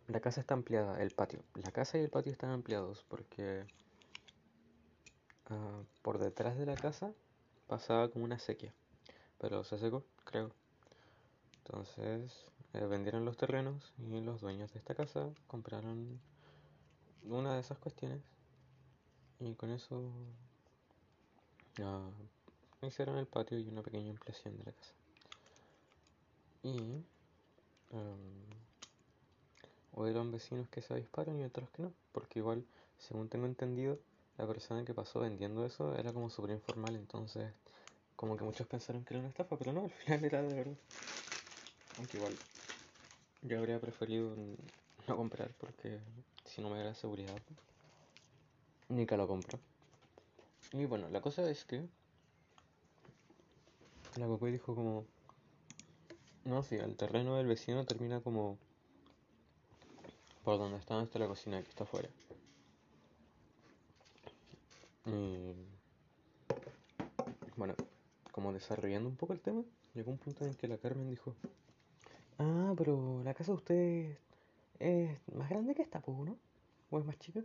la 0.07 0.19
casa 0.19 0.41
está 0.41 0.55
ampliada, 0.55 0.99
el 1.01 1.11
patio. 1.11 1.43
La 1.53 1.71
casa 1.71 1.97
y 1.99 2.01
el 2.01 2.09
patio 2.09 2.31
están 2.31 2.49
ampliados 2.49 3.05
porque 3.07 3.63
ah, 5.49 5.83
por 6.01 6.17
detrás 6.17 6.57
de 6.57 6.65
la 6.65 6.75
casa 6.75 7.13
pasaba 7.67 8.09
como 8.09 8.25
una 8.25 8.39
sequía. 8.39 8.73
Pero 9.37 9.63
se 9.63 9.77
secó, 9.77 10.03
creo. 10.23 10.51
Entonces 11.57 12.45
eh, 12.73 12.85
vendieron 12.85 13.25
los 13.25 13.37
terrenos 13.37 13.93
y 13.99 14.21
los 14.21 14.41
dueños 14.41 14.73
de 14.73 14.79
esta 14.79 14.95
casa 14.95 15.29
compraron 15.45 16.19
una 17.23 17.53
de 17.53 17.59
esas 17.59 17.77
cuestiones. 17.77 18.23
Y 19.39 19.53
con 19.53 19.69
eso 19.69 20.01
uh, 21.79 22.85
hicieron 22.87 23.17
el 23.17 23.27
patio 23.27 23.59
y 23.59 23.67
una 23.67 23.83
pequeña 23.83 24.09
ampliación 24.09 24.57
de 24.57 24.63
la 24.63 24.71
casa. 24.71 24.93
Y 26.63 27.03
hubieron 29.95 30.31
vecinos 30.31 30.67
que 30.69 30.81
se 30.81 30.93
avisparon 30.93 31.39
y 31.39 31.43
otros 31.43 31.69
que 31.71 31.81
no, 31.83 31.93
porque 32.11 32.39
igual, 32.39 32.63
según 32.99 33.29
tengo 33.29 33.45
entendido, 33.45 33.97
la 34.37 34.45
persona 34.47 34.85
que 34.85 34.93
pasó 34.93 35.19
vendiendo 35.21 35.65
eso 35.65 35.95
era 35.95 36.13
como 36.13 36.29
súper 36.29 36.51
informal, 36.51 36.95
entonces 36.95 37.51
como 38.15 38.37
que 38.37 38.43
muchos 38.43 38.67
pensaron 38.67 39.03
que 39.03 39.13
era 39.13 39.19
una 39.21 39.29
estafa, 39.29 39.57
pero 39.57 39.73
no, 39.73 39.85
al 39.85 39.89
final 40.05 40.23
era 40.25 40.41
de 40.41 40.53
verdad. 40.53 40.77
Aunque 41.97 42.17
igual, 42.17 42.37
yo 43.41 43.57
habría 43.57 43.79
preferido 43.79 44.35
no 45.07 45.17
comprar 45.17 45.51
porque 45.59 45.99
si 46.45 46.61
no 46.61 46.69
me 46.69 46.83
da 46.83 46.93
seguridad, 46.93 47.39
ni 48.89 49.05
que 49.05 49.17
lo 49.17 49.27
compro. 49.27 49.59
Y 50.73 50.85
bueno, 50.85 51.07
la 51.09 51.21
cosa 51.21 51.49
es 51.49 51.63
que 51.63 51.87
la 54.17 54.27
Cocoy 54.27 54.51
dijo 54.51 54.75
como, 54.75 55.05
no, 56.43 56.63
sí, 56.63 56.75
el 56.75 56.95
terreno 56.95 57.37
del 57.37 57.47
vecino 57.47 57.85
termina 57.85 58.19
como 58.21 58.57
por 60.45 60.59
donde 60.59 60.77
está 60.77 60.93
nuestra 60.93 61.27
cocina 61.27 61.61
que 61.63 61.69
está 61.69 61.85
afuera. 61.85 62.07
Bueno, 67.57 67.73
como 68.31 68.53
desarrollando 68.53 69.09
un 69.09 69.15
poco 69.15 69.33
el 69.33 69.41
tema, 69.41 69.63
llegó 69.95 70.11
un 70.11 70.19
punto 70.19 70.43
en 70.43 70.51
el 70.51 70.57
que 70.57 70.67
la 70.67 70.77
Carmen 70.77 71.09
dijo, 71.09 71.33
ah, 72.37 72.75
pero 72.77 73.23
la 73.23 73.33
casa 73.33 73.53
de 73.53 73.57
ustedes 73.57 74.17
es 74.77 75.17
más 75.33 75.49
grande 75.49 75.73
que 75.73 75.81
esta, 75.81 76.03
¿no? 76.05 76.37
¿O 76.91 76.99
es 76.99 77.05
más 77.05 77.17
chica? 77.17 77.41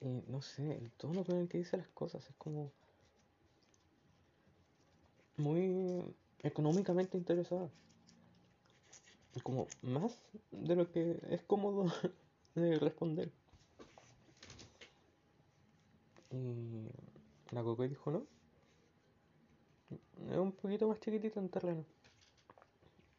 Y 0.00 0.22
no 0.28 0.40
sé, 0.40 0.78
el 0.78 0.90
tono 0.92 1.24
con 1.24 1.36
el 1.36 1.48
que 1.48 1.58
dice 1.58 1.76
las 1.76 1.88
cosas 1.88 2.26
es 2.26 2.34
como 2.36 2.72
muy 5.36 6.02
económicamente 6.42 7.18
interesada 7.18 7.68
como 9.42 9.66
más 9.82 10.18
de 10.50 10.76
lo 10.76 10.90
que 10.90 11.20
es 11.30 11.42
cómodo 11.42 11.92
de 12.54 12.78
responder. 12.78 13.30
Y 16.30 16.88
la 17.50 17.62
Coco 17.62 17.86
dijo 17.86 18.10
no. 18.10 18.22
Es 20.30 20.38
un 20.38 20.52
poquito 20.52 20.88
más 20.88 21.00
chiquitito 21.00 21.38
en 21.40 21.48
terreno. 21.48 21.84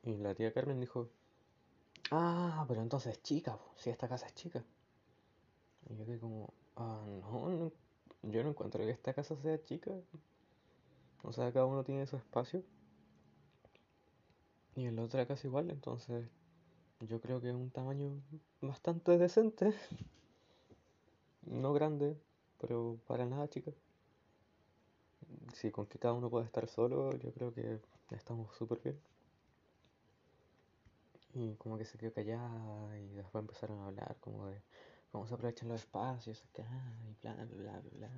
Y 0.03 0.15
la 0.17 0.33
tía 0.35 0.53
Carmen 0.53 0.79
dijo, 0.79 1.09
ah, 2.11 2.65
pero 2.67 2.81
entonces 2.81 3.13
es 3.13 3.23
chica, 3.23 3.57
si 3.75 3.89
esta 3.89 4.07
casa 4.07 4.25
es 4.25 4.35
chica. 4.35 4.63
Y 5.89 5.97
yo 5.97 6.05
quedé 6.05 6.19
como, 6.19 6.53
ah, 6.75 7.03
no, 7.05 7.49
no, 7.49 7.71
yo 8.23 8.43
no 8.43 8.49
encuentro 8.49 8.83
que 8.83 8.91
esta 8.91 9.13
casa 9.13 9.35
sea 9.37 9.61
chica. 9.63 9.91
O 11.23 11.31
sea, 11.31 11.51
cada 11.51 11.65
uno 11.65 11.83
tiene 11.83 12.07
su 12.07 12.15
espacio. 12.15 12.63
Y 14.77 14.85
en 14.85 14.95
la 14.95 15.03
otra 15.03 15.25
casa 15.25 15.47
igual, 15.47 15.71
entonces 15.71 16.29
yo 16.99 17.19
creo 17.19 17.41
que 17.41 17.49
es 17.49 17.55
un 17.55 17.71
tamaño 17.71 18.21
bastante 18.61 19.17
decente. 19.17 19.73
No 21.41 21.71
grande, 21.71 22.17
pero 22.59 22.99
para 23.07 23.25
nada 23.25 23.47
chica. 23.47 23.71
si 25.53 25.71
con 25.71 25.85
que 25.87 25.97
cada 25.97 26.13
uno 26.13 26.29
puede 26.29 26.45
estar 26.45 26.67
solo, 26.67 27.15
yo 27.17 27.31
creo 27.31 27.53
que 27.53 27.79
estamos 28.11 28.53
súper 28.55 28.81
bien. 28.81 28.99
Y 31.33 31.55
como 31.55 31.77
que 31.77 31.85
se 31.85 31.97
quedó 31.97 32.13
callada 32.13 32.99
y 32.99 33.13
después 33.13 33.41
empezaron 33.41 33.79
a 33.79 33.87
hablar 33.87 34.17
como 34.19 34.47
de 34.47 34.61
cómo 35.11 35.25
se 35.25 35.33
aprovechan 35.35 35.69
los 35.69 35.79
espacios 35.81 36.43
acá 36.51 36.67
y 37.07 37.15
bla, 37.21 37.33
bla, 37.33 37.45
bla, 37.45 37.81
bla. 37.97 38.11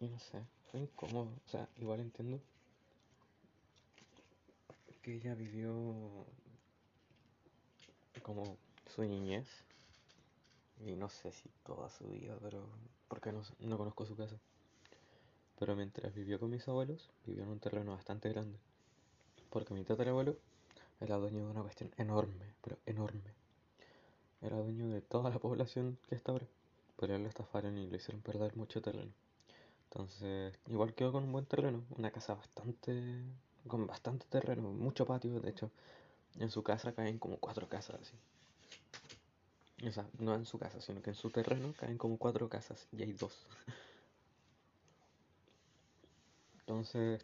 Y 0.00 0.08
no 0.08 0.18
sé, 0.18 0.44
fue 0.70 0.80
incómodo. 0.80 1.30
O 1.46 1.48
sea, 1.48 1.68
igual 1.76 2.00
entiendo 2.00 2.40
que 5.04 5.16
ella 5.16 5.34
vivió 5.34 6.26
como 8.22 8.56
su 8.86 9.02
niñez. 9.02 9.46
Y 10.80 10.96
no 10.96 11.08
sé 11.08 11.30
si 11.30 11.50
toda 11.62 11.90
su 11.90 12.08
vida, 12.08 12.36
pero 12.42 12.66
porque 13.06 13.30
no, 13.30 13.42
no 13.60 13.78
conozco 13.78 14.06
su 14.06 14.16
casa. 14.16 14.36
Pero 15.58 15.76
mientras 15.76 16.14
vivió 16.14 16.40
con 16.40 16.50
mis 16.50 16.66
abuelos, 16.66 17.10
vivió 17.26 17.44
en 17.44 17.50
un 17.50 17.60
terreno 17.60 17.92
bastante 17.92 18.30
grande. 18.30 18.58
Porque 19.50 19.74
mi 19.74 19.84
tatarabuelo 19.84 20.36
era 21.00 21.16
dueño 21.16 21.44
de 21.44 21.50
una 21.50 21.62
cuestión 21.62 21.92
enorme, 21.98 22.54
pero 22.62 22.78
enorme. 22.86 23.34
Era 24.40 24.56
dueño 24.56 24.88
de 24.88 25.02
toda 25.02 25.30
la 25.30 25.38
población 25.38 25.98
que 26.08 26.14
está 26.14 26.32
ahora. 26.32 26.46
Pero 26.96 27.14
él 27.14 27.22
lo 27.22 27.28
estafaron 27.28 27.76
y 27.76 27.86
le 27.86 27.98
hicieron 27.98 28.22
perder 28.22 28.56
mucho 28.56 28.80
terreno. 28.80 29.12
Entonces, 29.90 30.58
igual 30.66 30.94
quedó 30.94 31.12
con 31.12 31.24
un 31.24 31.32
buen 31.32 31.44
terreno, 31.44 31.84
una 31.96 32.10
casa 32.10 32.34
bastante, 32.34 33.22
con 33.68 33.86
bastante 33.86 34.26
terreno, 34.26 34.70
mucho 34.70 35.06
patio, 35.06 35.40
de 35.40 35.50
hecho, 35.50 35.70
en 36.38 36.50
su 36.50 36.62
casa 36.62 36.92
caen 36.92 37.18
como 37.18 37.38
cuatro 37.38 37.68
casas 37.68 38.00
así. 38.00 38.14
O 39.86 39.92
sea, 39.92 40.06
no 40.18 40.34
en 40.34 40.46
su 40.46 40.58
casa, 40.58 40.80
sino 40.80 41.02
que 41.02 41.10
en 41.10 41.16
su 41.16 41.30
terreno 41.30 41.74
caen 41.78 41.98
como 41.98 42.16
cuatro 42.18 42.48
casas 42.48 42.86
y 42.92 43.02
hay 43.02 43.12
dos. 43.12 43.46
Entonces, 46.60 47.20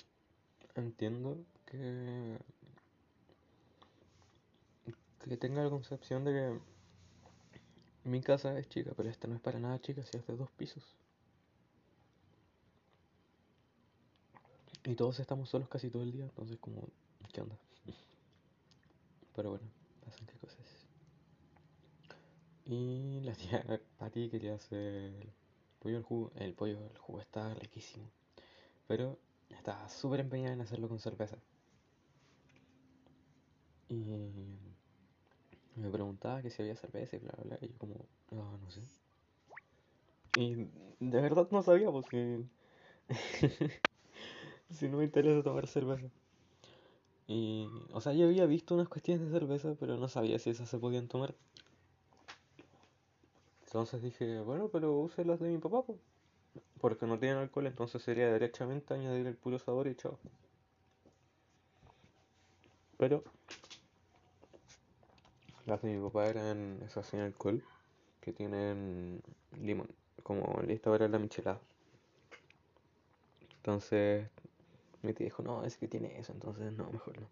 entiendo 0.75 1.37
que 1.67 2.39
que 5.29 5.37
tenga 5.37 5.63
la 5.63 5.71
concepción 5.71 6.25
de 6.25 6.33
que 6.33 8.09
mi 8.09 8.23
casa 8.23 8.59
es 8.59 8.69
chica, 8.69 8.93
pero 8.97 9.09
esta 9.09 9.29
no 9.29 9.35
es 9.35 9.41
para 9.41 9.59
nada 9.59 9.81
chica, 9.81 10.03
si 10.03 10.17
es 10.17 10.27
de 10.27 10.37
dos 10.37 10.51
pisos. 10.51 10.83
Y 14.85 14.95
todos 14.95 15.21
estamos 15.21 15.49
solos 15.49 15.69
casi 15.69 15.89
todo 15.91 16.03
el 16.03 16.13
día, 16.13 16.25
entonces 16.25 16.59
como, 16.59 16.89
¿qué 17.33 17.41
onda? 17.41 17.57
Pero 19.35 19.51
bueno, 19.51 19.67
pasan 20.05 20.27
qué 20.27 20.35
cosas. 20.39 20.67
Y 22.65 23.21
la 23.23 23.35
tía 23.35 23.63
Patti 23.99 24.31
quería 24.31 24.55
hacer 24.55 24.79
el 24.79 25.33
pollo 25.79 25.97
al 25.99 26.03
jugo. 26.03 26.33
El 26.37 26.55
pollo 26.55 26.79
al 26.91 26.99
jugo 26.99 27.21
estaba 27.21 27.55
riquísimo. 27.55 28.11
Pero 28.89 29.19
estaba 29.51 29.89
súper 29.89 30.21
empeñada 30.21 30.55
en 30.55 30.63
hacerlo 30.63 30.89
con 30.89 31.01
cerveza. 31.01 31.39
Y 33.89 33.97
me 35.75 35.91
preguntaba 35.91 36.43
que 36.43 36.51
si 36.51 36.63
había 36.63 36.77
cerveza 36.77 37.17
y 37.17 37.19
bla 37.19 37.33
bla 37.33 37.45
bla. 37.45 37.59
Y 37.63 37.69
yo 37.73 37.79
como, 37.79 38.07
no, 38.31 38.57
no 38.59 38.71
sé. 38.71 38.83
Y 40.35 40.55
de 40.55 41.21
verdad 41.21 41.49
no 41.51 41.63
sabía 41.63 41.91
porque 41.91 42.41
si 44.71 44.89
no 44.89 44.99
me 44.99 45.05
interesa 45.05 45.43
tomar 45.43 45.67
cerveza. 45.67 46.09
Y, 47.27 47.69
o 47.93 48.01
sea, 48.01 48.13
yo 48.13 48.27
había 48.27 48.47
visto 48.47 48.75
unas 48.75 48.89
cuestiones 48.89 49.25
de 49.25 49.39
cerveza, 49.39 49.77
pero 49.79 49.97
no 49.97 50.09
sabía 50.09 50.39
si 50.39 50.51
esas 50.51 50.69
se 50.69 50.79
podían 50.79 51.09
tomar. 51.09 51.35
Entonces 53.67 54.03
dije, 54.03 54.41
bueno, 54.41 54.69
pero 54.69 54.99
use 54.99 55.25
las 55.25 55.39
de 55.39 55.49
mi 55.49 55.59
papá, 55.59 55.83
po. 55.83 55.97
porque 56.81 57.07
no 57.07 57.19
tienen 57.21 57.39
alcohol, 57.39 57.69
entonces 57.69 58.03
sería 58.03 58.33
derechamente 58.33 58.95
añadir 58.95 59.27
el 59.29 59.37
puro 59.37 59.61
sabor 59.61 59.87
y 59.87 59.95
chao. 59.95 60.19
Pero 62.99 63.23
las 65.67 65.81
de 65.83 65.95
mi 65.95 66.03
papá 66.03 66.27
eran 66.27 66.81
esas 66.85 67.07
sin 67.07 67.21
alcohol, 67.21 67.63
que 68.21 68.33
tienen 68.33 69.23
limón, 69.61 69.89
como 70.25 70.61
lista 70.63 70.91
para 70.91 71.07
la 71.07 71.19
michelada. 71.21 71.61
Entonces 73.59 74.29
mi 75.03 75.13
tía 75.15 75.25
dijo, 75.25 75.43
no, 75.43 75.65
es 75.65 75.77
que 75.77 75.89
tiene 75.89 76.19
eso, 76.19 76.33
entonces 76.33 76.73
no, 76.73 76.91
mejor 76.91 77.21
no. 77.21 77.29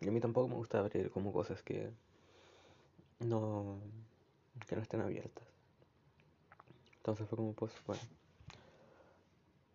Y 0.00 0.08
a 0.08 0.10
mí 0.10 0.20
tampoco 0.20 0.48
me 0.48 0.54
gusta 0.54 0.78
abrir 0.78 1.10
como 1.10 1.32
cosas 1.32 1.62
que 1.62 1.90
no, 3.20 3.78
que 4.68 4.76
no 4.76 4.82
estén 4.82 5.00
abiertas. 5.00 5.44
Entonces 6.96 7.28
fue 7.28 7.36
como, 7.36 7.52
pues, 7.52 7.72
bueno. 7.86 8.02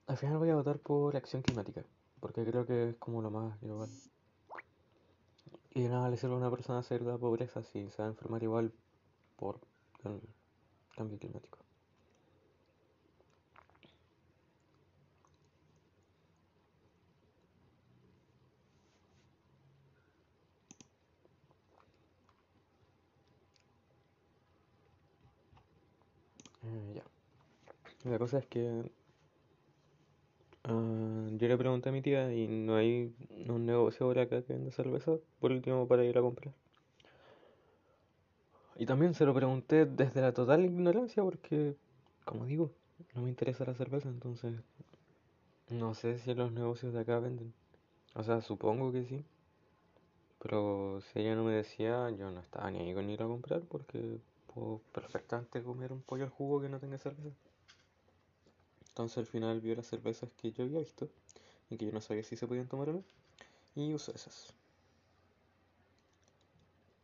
Al 0.08 0.18
final 0.18 0.40
voy 0.40 0.50
a 0.50 0.56
votar 0.56 0.80
por 0.80 1.16
acción 1.16 1.44
climática, 1.44 1.84
porque 2.20 2.44
creo 2.44 2.66
que 2.66 2.90
es 2.90 2.96
como 2.96 3.22
lo 3.22 3.30
más 3.30 3.60
global. 3.62 3.90
Y 5.72 5.84
de 5.84 5.90
nada 5.90 6.10
le 6.10 6.18
sirve 6.18 6.34
a 6.34 6.38
una 6.38 6.50
persona 6.50 6.82
salir 6.82 7.04
de 7.04 7.12
la 7.12 7.18
pobreza 7.18 7.62
si 7.64 7.88
se 7.90 8.02
va 8.02 8.08
a 8.08 8.12
enfermar 8.12 8.42
igual 8.42 8.74
por 9.36 9.60
el 10.04 10.20
cambio 10.96 11.20
climático. 11.20 11.60
Ya. 26.94 27.04
La 28.10 28.18
cosa 28.18 28.40
es 28.40 28.46
que 28.48 28.92
ah, 30.64 31.28
yo 31.32 31.48
le 31.48 31.58
pregunté 31.58 31.90
a 31.90 31.92
mi 31.92 32.02
tía 32.02 32.34
y 32.34 32.48
no 32.48 32.76
hay 32.76 33.14
un 33.48 33.66
negocio 33.66 34.06
ahora 34.06 34.24
acá 34.24 34.42
que 34.42 34.54
vende 34.54 34.72
cerveza, 34.72 35.14
por 35.40 35.52
último 35.52 35.88
para 35.88 36.06
ir 36.06 36.18
a 36.18 36.22
comprar. 36.22 36.54
Y 38.76 38.86
también 38.86 39.14
se 39.14 39.26
lo 39.26 39.34
pregunté 39.34 39.86
desde 39.86 40.22
la 40.22 40.34
total 40.34 40.64
ignorancia 40.64 41.22
porque, 41.22 41.76
como 42.24 42.46
digo, 42.46 42.72
no 43.14 43.24
me 43.24 43.30
interesa 43.30 43.66
la 43.66 43.74
cerveza, 43.74 44.08
entonces 44.08 44.56
no 45.70 45.94
sé 45.94 46.18
si 46.20 46.34
los 46.34 46.52
negocios 46.52 46.94
de 46.94 47.02
acá 47.02 47.20
venden. 47.20 47.54
O 48.16 48.24
sea, 48.24 48.42
supongo 48.42 48.92
que 48.92 49.04
sí. 49.04 49.26
Pero 50.42 51.02
si 51.02 51.20
ella 51.20 51.36
no 51.36 51.44
me 51.44 51.54
decía, 51.54 52.10
yo 52.12 52.32
no 52.32 52.40
estaba 52.40 52.72
ni 52.72 52.80
ahí 52.80 52.94
con 52.94 53.10
ir 53.10 53.22
a 53.22 53.28
comprar 53.28 53.62
porque 53.62 54.20
puedo 54.54 54.82
perfectamente 54.94 55.64
comer 55.64 55.92
un 55.94 56.02
pollo 56.02 56.24
al 56.24 56.30
jugo 56.30 56.62
que 56.62 56.70
no 56.70 56.80
tenga 56.80 56.98
cerveza. 56.98 57.36
Entonces 58.90 59.18
al 59.18 59.26
final 59.26 59.62
vio 59.62 59.76
las 59.76 59.88
cervezas 59.88 60.30
que 60.38 60.52
yo 60.52 60.64
había 60.64 60.80
visto 60.80 61.10
y 61.70 61.78
que 61.78 61.86
yo 61.86 61.92
no 61.92 62.02
sabía 62.02 62.24
si 62.24 62.36
se 62.36 62.48
podían 62.48 62.68
tomar 62.68 62.90
o 62.90 62.94
no. 62.94 63.04
Y 63.76 63.94
usó 63.94 64.12
esas. 64.14 64.54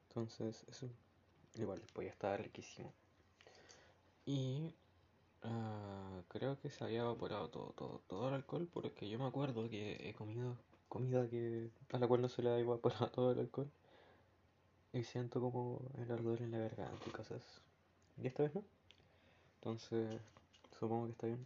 Entonces, 0.10 0.66
eso. 0.70 0.90
Igual 1.56 1.82
el 1.82 1.94
pollo 1.94 2.10
estaba 2.10 2.38
riquísimo. 2.38 2.92
Y 4.26 4.74
ah, 5.44 6.22
creo 6.30 6.60
que 6.60 6.70
se 6.70 6.84
había 6.84 7.02
evaporado 7.02 7.50
todo, 7.50 7.74
todo, 7.78 8.02
todo 8.08 8.28
el 8.30 8.34
alcohol 8.34 8.68
porque 8.74 9.08
yo 9.10 9.20
me 9.20 9.26
acuerdo 9.26 9.70
que 9.70 10.10
he 10.10 10.14
comido 10.14 10.58
comida 10.88 11.28
que, 11.30 11.70
a 11.92 12.00
la 12.00 12.08
cual 12.08 12.22
no 12.22 12.30
se 12.30 12.42
le 12.42 12.50
ha 12.50 12.60
evaporado 12.60 13.08
todo 13.12 13.32
el 13.32 13.40
alcohol. 13.40 13.70
Y 14.96 15.04
siento 15.04 15.42
como 15.42 15.82
el 15.98 16.10
ardor 16.10 16.42
en 16.42 16.52
la 16.52 16.58
garganta 16.58 17.04
y 17.06 17.10
cosas. 17.10 17.44
Y 18.16 18.28
esta 18.28 18.44
vez 18.44 18.56
no. 18.56 18.64
Entonces, 19.56 20.22
supongo 20.80 21.08
que 21.08 21.12
está 21.12 21.28
bien. 21.28 21.46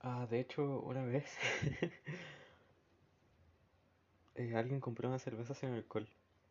Ah, 0.00 0.26
de 0.28 0.40
hecho, 0.40 0.80
una 0.80 1.04
vez 1.04 1.24
eh, 4.34 4.56
alguien 4.56 4.80
compró 4.80 5.08
una 5.08 5.20
cerveza 5.20 5.54
sin 5.54 5.68
alcohol. 5.68 6.08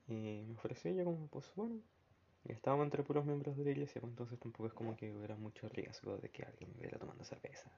Y 0.08 0.46
me 0.48 0.54
ofreció 0.54 0.92
y 0.92 0.96
yo 0.96 1.04
como, 1.04 1.28
pues 1.28 1.52
bueno. 1.58 1.82
Y 2.46 2.54
estábamos 2.54 2.86
entre 2.86 3.04
puros 3.04 3.26
miembros 3.26 3.58
de 3.58 3.66
la 3.66 3.72
iglesia, 3.72 4.00
pues 4.00 4.12
entonces 4.12 4.40
tampoco 4.40 4.68
es 4.68 4.74
como 4.74 4.96
que 4.96 5.14
hubiera 5.14 5.36
mucho 5.36 5.68
riesgo 5.68 6.16
de 6.20 6.30
que 6.30 6.44
alguien 6.44 6.72
me 6.76 6.84
viera 6.84 6.98
tomando 6.98 7.26
cerveza. 7.26 7.70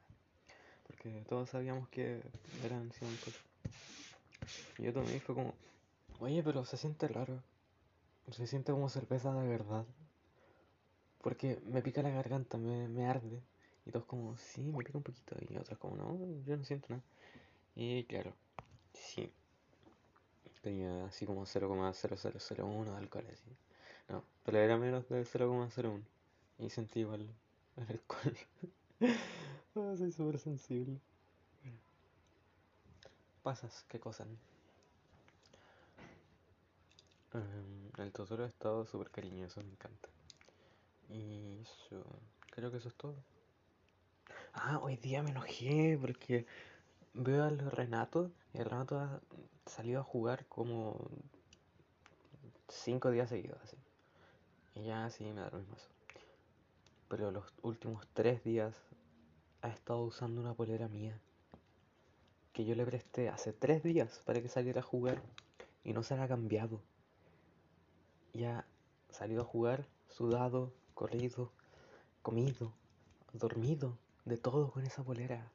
Porque 0.85 1.25
todos 1.27 1.49
sabíamos 1.49 1.89
que 1.89 2.21
eran 2.63 2.91
sin 2.91 3.07
alcohol. 3.07 3.33
Y 4.77 4.83
yo 4.83 4.93
tomé 4.93 5.15
y 5.15 5.19
fue 5.19 5.33
como, 5.33 5.55
oye, 6.23 6.41
pero 6.43 6.65
se 6.65 6.77
siente 6.77 7.07
raro. 7.07 7.41
Se 8.31 8.47
siente 8.47 8.71
como 8.71 8.89
cerveza 8.89 9.33
de 9.33 9.47
verdad. 9.47 9.85
Porque 11.21 11.59
me 11.65 11.81
pica 11.81 12.01
la 12.01 12.09
garganta, 12.09 12.57
me, 12.57 12.87
me 12.87 13.05
arde. 13.07 13.41
Y 13.85 13.91
todos 13.91 14.05
como, 14.05 14.37
sí, 14.37 14.61
me 14.71 14.83
pica 14.83 14.97
un 14.97 15.03
poquito. 15.03 15.35
Y 15.49 15.57
otros 15.57 15.77
como, 15.79 15.97
no, 15.97 16.17
yo 16.45 16.57
no 16.57 16.63
siento 16.63 16.87
nada. 16.89 17.03
Y 17.75 18.05
claro, 18.05 18.33
sí. 18.93 19.31
Tenía 20.61 21.05
así 21.05 21.25
como 21.25 21.45
0,0001 21.45 22.91
de 22.91 22.97
alcohol 22.97 23.27
así. 23.31 23.57
No, 24.07 24.23
pero 24.45 24.59
era 24.59 24.77
menos 24.77 25.09
de 25.09 25.25
0,01. 25.25 26.01
Y 26.59 26.69
sentí 26.69 27.01
igual 27.01 27.29
el 27.77 27.87
alcohol. 27.87 28.37
Ah, 29.75 29.95
soy 29.97 30.11
súper 30.11 30.37
sensible. 30.37 30.99
Pasas, 33.41 33.83
qué 33.89 33.99
cosas. 33.99 34.27
Em, 37.33 37.89
el 37.97 38.11
Totoro 38.11 38.43
ha 38.43 38.47
estado 38.47 38.85
súper 38.85 39.09
cariñoso, 39.09 39.61
me 39.61 39.71
encanta. 39.71 40.09
Y 41.09 41.59
eso, 41.61 42.05
creo 42.51 42.71
que 42.71 42.77
eso 42.77 42.89
es 42.89 42.95
todo. 42.95 43.15
Ah, 44.53 44.79
hoy 44.81 44.97
día 44.97 45.23
me 45.23 45.31
enojé 45.31 45.97
porque 45.99 46.45
veo 47.13 47.43
al 47.43 47.59
Renato 47.59 48.31
y 48.53 48.59
el 48.59 48.65
Renato 48.65 48.99
ha 48.99 49.19
salido 49.65 50.01
a 50.01 50.03
jugar 50.03 50.45
como 50.47 51.09
cinco 52.67 53.09
días 53.09 53.29
seguidos, 53.29 53.59
así. 53.63 53.77
Y 54.75 54.85
ya 54.85 55.05
así 55.05 55.23
me 55.25 55.41
da 55.41 55.49
lo 55.49 55.59
mismo 55.59 55.75
eso. 55.75 55.89
Pero 57.07 57.31
los 57.31 57.53
últimos 57.61 58.07
tres 58.13 58.43
días 58.43 58.75
ha 59.61 59.69
estado 59.69 60.03
usando 60.03 60.41
una 60.41 60.53
polera 60.53 60.87
mía 60.87 61.19
que 62.53 62.65
yo 62.65 62.75
le 62.75 62.85
presté 62.85 63.29
hace 63.29 63.53
tres 63.53 63.81
días 63.81 64.21
para 64.25 64.41
que 64.41 64.49
saliera 64.49 64.81
a 64.81 64.83
jugar 64.83 65.21
y 65.83 65.93
no 65.93 66.03
se 66.03 66.15
la 66.15 66.23
ha 66.23 66.27
cambiado. 66.27 66.81
Ya 68.33 68.65
salido 69.09 69.41
a 69.41 69.45
jugar, 69.45 69.87
sudado, 70.09 70.73
corrido, 70.93 71.51
comido, 72.21 72.73
dormido, 73.33 73.97
de 74.25 74.37
todo 74.37 74.71
con 74.71 74.85
esa 74.85 75.03
polera. 75.03 75.51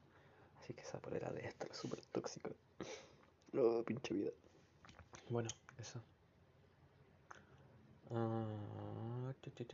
Así 0.61 0.75
que 0.75 0.83
esa 0.83 0.99
polera 0.99 1.31
de 1.33 1.47
estar 1.47 1.75
súper 1.75 2.05
tóxica. 2.07 2.51
No, 3.51 3.83
pinche 3.83 4.13
vida. 4.13 4.31
Bueno, 5.31 5.49
eso. 5.79 6.03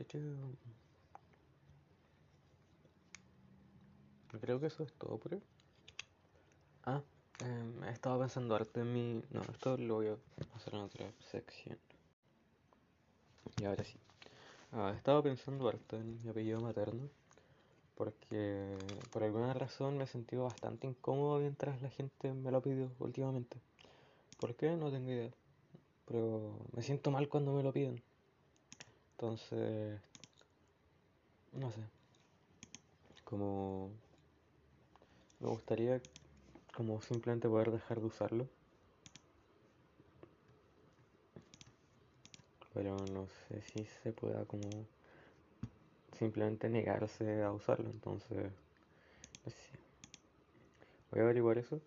Chu. 0.07 0.55
Creo 4.39 4.59
que 4.59 4.67
eso 4.67 4.83
es 4.83 4.93
todo 4.93 5.17
por 5.17 5.33
hoy. 5.33 5.43
Ah, 6.83 7.01
em, 7.39 7.83
he 7.83 7.91
estado 7.91 8.19
pensando 8.19 8.55
harto 8.55 8.81
en 8.81 8.93
mi... 8.93 9.23
No, 9.31 9.41
esto 9.43 9.77
lo 9.77 9.95
voy 9.95 10.07
a 10.07 10.17
hacer 10.55 10.73
en 10.73 10.81
otra 10.81 11.11
sección. 11.31 11.77
Y 13.57 13.65
ahora 13.65 13.83
sí. 13.83 13.97
Ah, 14.71 14.91
he 14.93 14.97
estado 14.97 15.23
pensando 15.23 15.67
harto 15.67 15.97
en 15.97 16.21
mi 16.23 16.29
apellido 16.29 16.61
materno. 16.61 17.09
Porque 17.95 18.75
por 19.11 19.23
alguna 19.23 19.53
razón 19.53 19.97
me 19.97 20.03
he 20.03 20.07
sentido 20.07 20.43
bastante 20.45 20.87
incómodo 20.87 21.39
mientras 21.39 21.81
la 21.81 21.89
gente 21.89 22.33
me 22.33 22.51
lo 22.51 22.57
ha 22.57 22.61
últimamente. 22.99 23.57
¿Por 24.37 24.55
qué? 24.55 24.71
No 24.71 24.91
tengo 24.91 25.11
idea. 25.11 25.31
Pero 26.05 26.57
me 26.73 26.81
siento 26.81 27.11
mal 27.11 27.29
cuando 27.29 27.53
me 27.53 27.63
lo 27.63 27.71
piden. 27.71 28.01
Entonces, 29.13 29.99
no 31.53 31.71
sé. 31.71 31.81
Como 33.23 33.89
me 35.39 35.47
gustaría 35.47 36.01
como 36.75 37.01
simplemente 37.01 37.47
poder 37.47 37.71
dejar 37.71 37.99
de 38.01 38.05
usarlo. 38.07 38.47
Pero 42.75 43.07
no 43.07 43.27
sé 43.27 43.61
si 43.61 43.85
se 43.85 44.11
pueda 44.11 44.45
como 44.45 44.85
simplemente 46.19 46.69
negarse 46.69 47.41
a 47.41 47.51
usarlo. 47.51 47.89
Entonces. 47.89 48.51
Voy 51.09 51.21
a 51.21 51.23
averiguar 51.23 51.57
eso. 51.57 51.79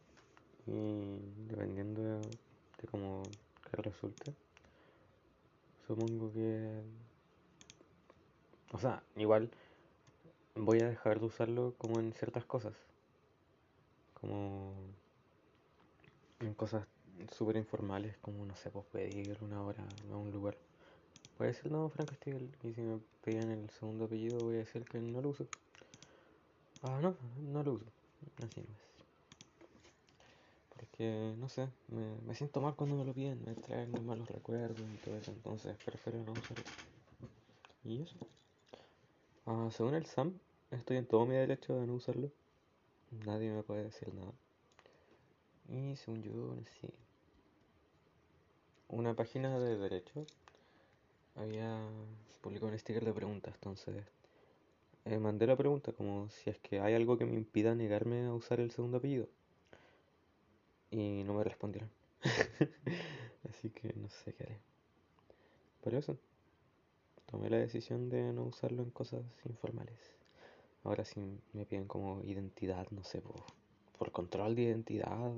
Y 0.67 1.19
dependiendo 1.49 2.03
de, 2.03 2.19
de 2.19 2.89
cómo 2.91 3.29
que 3.71 3.83
resulte, 3.83 4.35
supongo 5.87 6.33
que... 6.33 6.81
O 8.73 8.79
sea, 8.79 9.03
igual 9.17 9.51
voy 10.55 10.81
a 10.81 10.89
dejar 10.89 11.21
de 11.21 11.27
usarlo 11.27 11.75
como 11.79 12.01
en 12.01 12.13
ciertas 12.13 12.45
cosas. 12.45 12.75
Como 14.21 14.75
en 16.41 16.55
cosas 16.55 16.87
súper 17.33 17.57
informales, 17.57 18.17
como 18.19 18.45
no 18.45 18.55
sé, 18.57 18.71
pues 18.71 18.87
pedir 18.87 19.37
una 19.43 19.63
hora 19.63 19.85
a 20.13 20.17
un 20.17 20.31
lugar. 20.31 20.57
Voy 21.39 21.47
a 21.47 21.51
decir 21.51 21.71
no, 21.71 21.89
Franco 21.89 22.15
Stivel. 22.15 22.51
Y 22.65 22.73
si 22.73 22.81
me 22.81 22.99
pedían 23.23 23.51
el 23.51 23.71
segundo 23.71 24.07
apellido, 24.07 24.43
voy 24.43 24.57
a 24.57 24.59
decir 24.59 24.85
que 24.85 24.99
no 24.99 25.21
lo 25.23 25.29
uso. 25.29 25.47
Ah, 26.83 26.99
no, 27.01 27.15
no 27.53 27.63
lo 27.63 27.75
uso. 27.75 27.87
Así 28.43 28.61
no 28.61 28.67
es. 28.67 28.89
Porque, 30.75 31.35
no 31.39 31.49
sé, 31.49 31.69
me, 31.89 32.17
me 32.27 32.35
siento 32.35 32.61
mal 32.61 32.75
cuando 32.75 32.97
me 32.97 33.05
lo 33.05 33.13
piden, 33.13 33.41
me 33.45 33.55
traen 33.55 33.93
malos 34.05 34.29
recuerdos 34.29 34.81
y 34.81 34.97
todo 35.05 35.17
eso, 35.17 35.31
entonces 35.31 35.77
prefiero 35.85 36.19
no 36.25 36.33
usarlo. 36.33 36.65
Y 37.85 38.03
eso. 38.03 38.17
Ah, 39.47 39.69
según 39.71 39.95
el 39.95 40.07
SAM, 40.07 40.39
estoy 40.73 40.97
en 40.97 41.07
todo 41.07 41.25
mi 41.25 41.35
derecho 41.35 41.75
de 41.75 41.87
no 41.87 41.95
usarlo. 41.95 42.31
Nadie 43.25 43.51
me 43.51 43.63
puede 43.63 43.85
decir 43.85 44.13
nada. 44.13 44.33
Y 45.69 45.97
según 45.97 46.23
yo, 46.23 46.57
sé. 46.81 46.93
Una 48.89 49.15
página 49.15 49.59
de 49.59 49.77
derecho 49.77 50.27
había 51.39 51.79
publicado 52.41 52.71
un 52.71 52.79
sticker 52.79 53.05
de 53.05 53.13
preguntas, 53.13 53.55
entonces 53.55 54.05
eh, 55.05 55.19
mandé 55.19 55.47
la 55.47 55.57
pregunta 55.57 55.93
como 55.93 56.29
si 56.31 56.51
es 56.51 56.59
que 56.59 56.81
hay 56.81 56.95
algo 56.95 57.17
que 57.17 57.25
me 57.25 57.35
impida 57.35 57.75
negarme 57.75 58.27
a 58.27 58.35
usar 58.35 58.61
el 58.61 58.71
segundo 58.71 58.99
apellido. 58.99 59.29
Y 60.91 61.23
no 61.25 61.35
me 61.35 61.45
respondieron. 61.45 61.91
Así 63.49 63.71
que 63.71 63.93
no 63.95 64.09
sé 64.09 64.35
qué 64.35 64.45
haré. 64.45 64.59
Pero 65.83 65.99
eso, 65.99 66.19
tomé 67.27 67.51
la 67.51 67.59
decisión 67.59 68.09
de 68.09 68.33
no 68.33 68.45
usarlo 68.45 68.83
en 68.83 68.91
cosas 68.91 69.23
informales. 69.47 69.99
Ahora 70.85 71.05
si 71.05 71.21
me 71.53 71.67
piden 71.67 71.87
como 71.87 72.23
identidad, 72.25 72.87
no 72.91 73.05
sé, 73.05 73.21
por, 73.21 73.43
por 73.99 74.13
control 74.13 74.55
de 74.55 74.63
identidad 74.63 75.33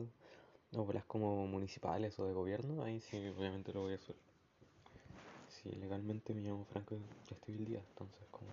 o 0.77 0.85
por 0.85 0.95
las 0.95 1.05
como 1.05 1.47
municipales 1.47 2.19
o 2.19 2.27
de 2.27 2.33
gobierno, 2.33 2.83
ahí 2.83 3.01
sí 3.01 3.17
obviamente 3.29 3.73
lo 3.73 3.83
voy 3.83 3.95
a 3.95 3.97
usar. 3.97 4.17
Sí, 5.63 5.71
legalmente 5.73 6.33
me 6.33 6.41
llamo 6.41 6.65
Franco 6.65 6.97
Castillo 7.29 7.65
Díaz, 7.67 7.85
entonces 7.91 8.27
como... 8.31 8.49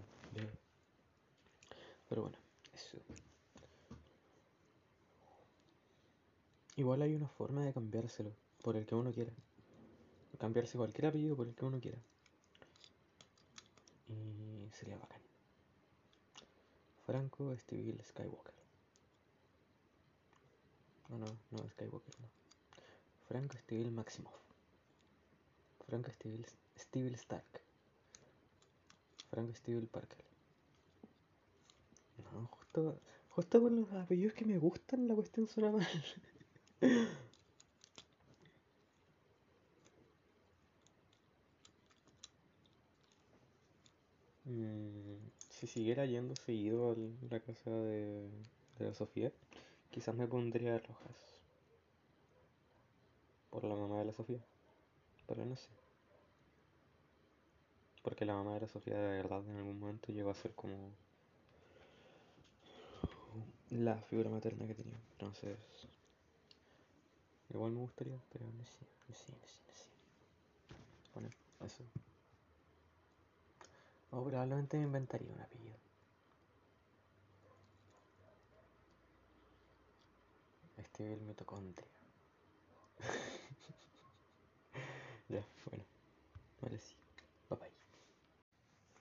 Pero 2.10 2.22
bueno, 2.24 2.38
eso. 2.74 2.98
Igual 6.76 7.02
hay 7.02 7.16
una 7.16 7.28
forma 7.30 7.64
de 7.64 7.74
cambiárselo 7.74 8.32
por 8.62 8.76
el 8.76 8.86
que 8.86 8.96
uno 8.96 9.12
quiera. 9.12 9.32
Cambiarse 10.38 10.78
cualquier 10.78 11.08
apellido 11.08 11.36
por 11.36 11.48
el 11.48 11.56
que 11.56 11.66
uno 11.66 11.80
quiera. 11.80 11.98
Y 14.08 14.70
sería 14.72 14.98
bacán. 14.98 15.22
Franco 17.06 17.56
Stevil 17.58 18.04
Skywalker. 18.04 18.54
No, 21.10 21.18
no, 21.18 21.26
no, 21.52 21.70
Skywalker 21.70 22.20
no. 22.20 22.28
Franco 23.28 23.58
Stevil 23.58 23.92
Maximoff. 23.92 24.36
Franco 25.88 26.12
Stevil, 26.12 26.46
Stevil 26.78 27.16
Stark. 27.16 27.62
Franco 29.30 29.54
Stevil 29.54 29.88
Parker. 29.88 30.24
No, 32.34 32.48
justo, 32.48 33.00
justo 33.30 33.62
con 33.62 33.76
los 33.76 33.92
apellidos 33.94 34.34
que 34.34 34.46
me 34.46 34.58
gustan 34.58 35.08
la 35.08 35.16
cuestión 35.16 35.48
suena 35.48 35.72
mal. 35.72 35.88
Mm, 44.46 45.18
si 45.50 45.68
siguiera 45.68 46.06
yendo 46.06 46.34
seguido 46.38 46.92
a 46.92 46.96
la 47.30 47.40
casa 47.42 47.70
de, 47.70 48.30
de 48.80 48.86
la 48.86 48.94
Sofía, 48.94 49.30
quizás 49.92 50.16
me 50.16 50.26
pondría 50.26 50.80
rojas. 50.80 51.42
Por 53.50 53.66
la 53.66 53.76
mamá 53.76 54.00
de 54.00 54.06
la 54.06 54.14
Sofía. 54.14 54.40
Pero 55.28 55.46
no 55.46 55.58
sé. 55.58 55.68
Porque 58.08 58.24
la 58.24 58.36
mamá 58.36 58.54
de 58.54 58.62
la 58.62 58.70
Sofía 58.70 58.98
de 58.98 59.18
verdad 59.18 59.44
en 59.50 59.58
algún 59.58 59.82
momento 59.82 60.14
llegó 60.14 60.30
a 60.30 60.34
ser 60.34 60.56
como 60.56 60.94
la 63.70 63.98
figura 64.04 64.30
materna 64.30 64.66
que 64.66 64.76
tenía. 64.76 64.98
Entonces, 65.12 65.58
igual 67.50 67.74
me 67.74 67.82
gustaría, 67.82 68.18
pero 68.32 68.46
no 68.46 68.64
sé, 68.64 68.78
no 69.10 69.14
sé, 69.14 69.34
no 69.34 69.46
sé, 69.46 69.60
no 69.68 69.74
sé. 69.76 69.90
Bueno, 71.14 71.30
eso. 71.66 71.84
O 74.12 74.24
probablemente 74.24 74.78
me 74.78 74.84
inventaría 74.84 75.34
un 75.34 75.42
apellido. 75.42 75.76
Este 80.78 81.12
es 81.12 81.20
el 81.20 81.26
mitocondria. 81.26 81.90
ya, 85.28 85.46
bueno. 85.66 85.84
Vale, 86.62 86.80
sí. 86.80 86.97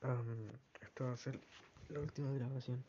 Um, 0.07 0.47
esto 0.81 1.05
va 1.05 1.13
a 1.15 1.17
ser 1.17 1.41
la 1.89 1.99
última 1.99 2.31
grabación. 2.33 2.85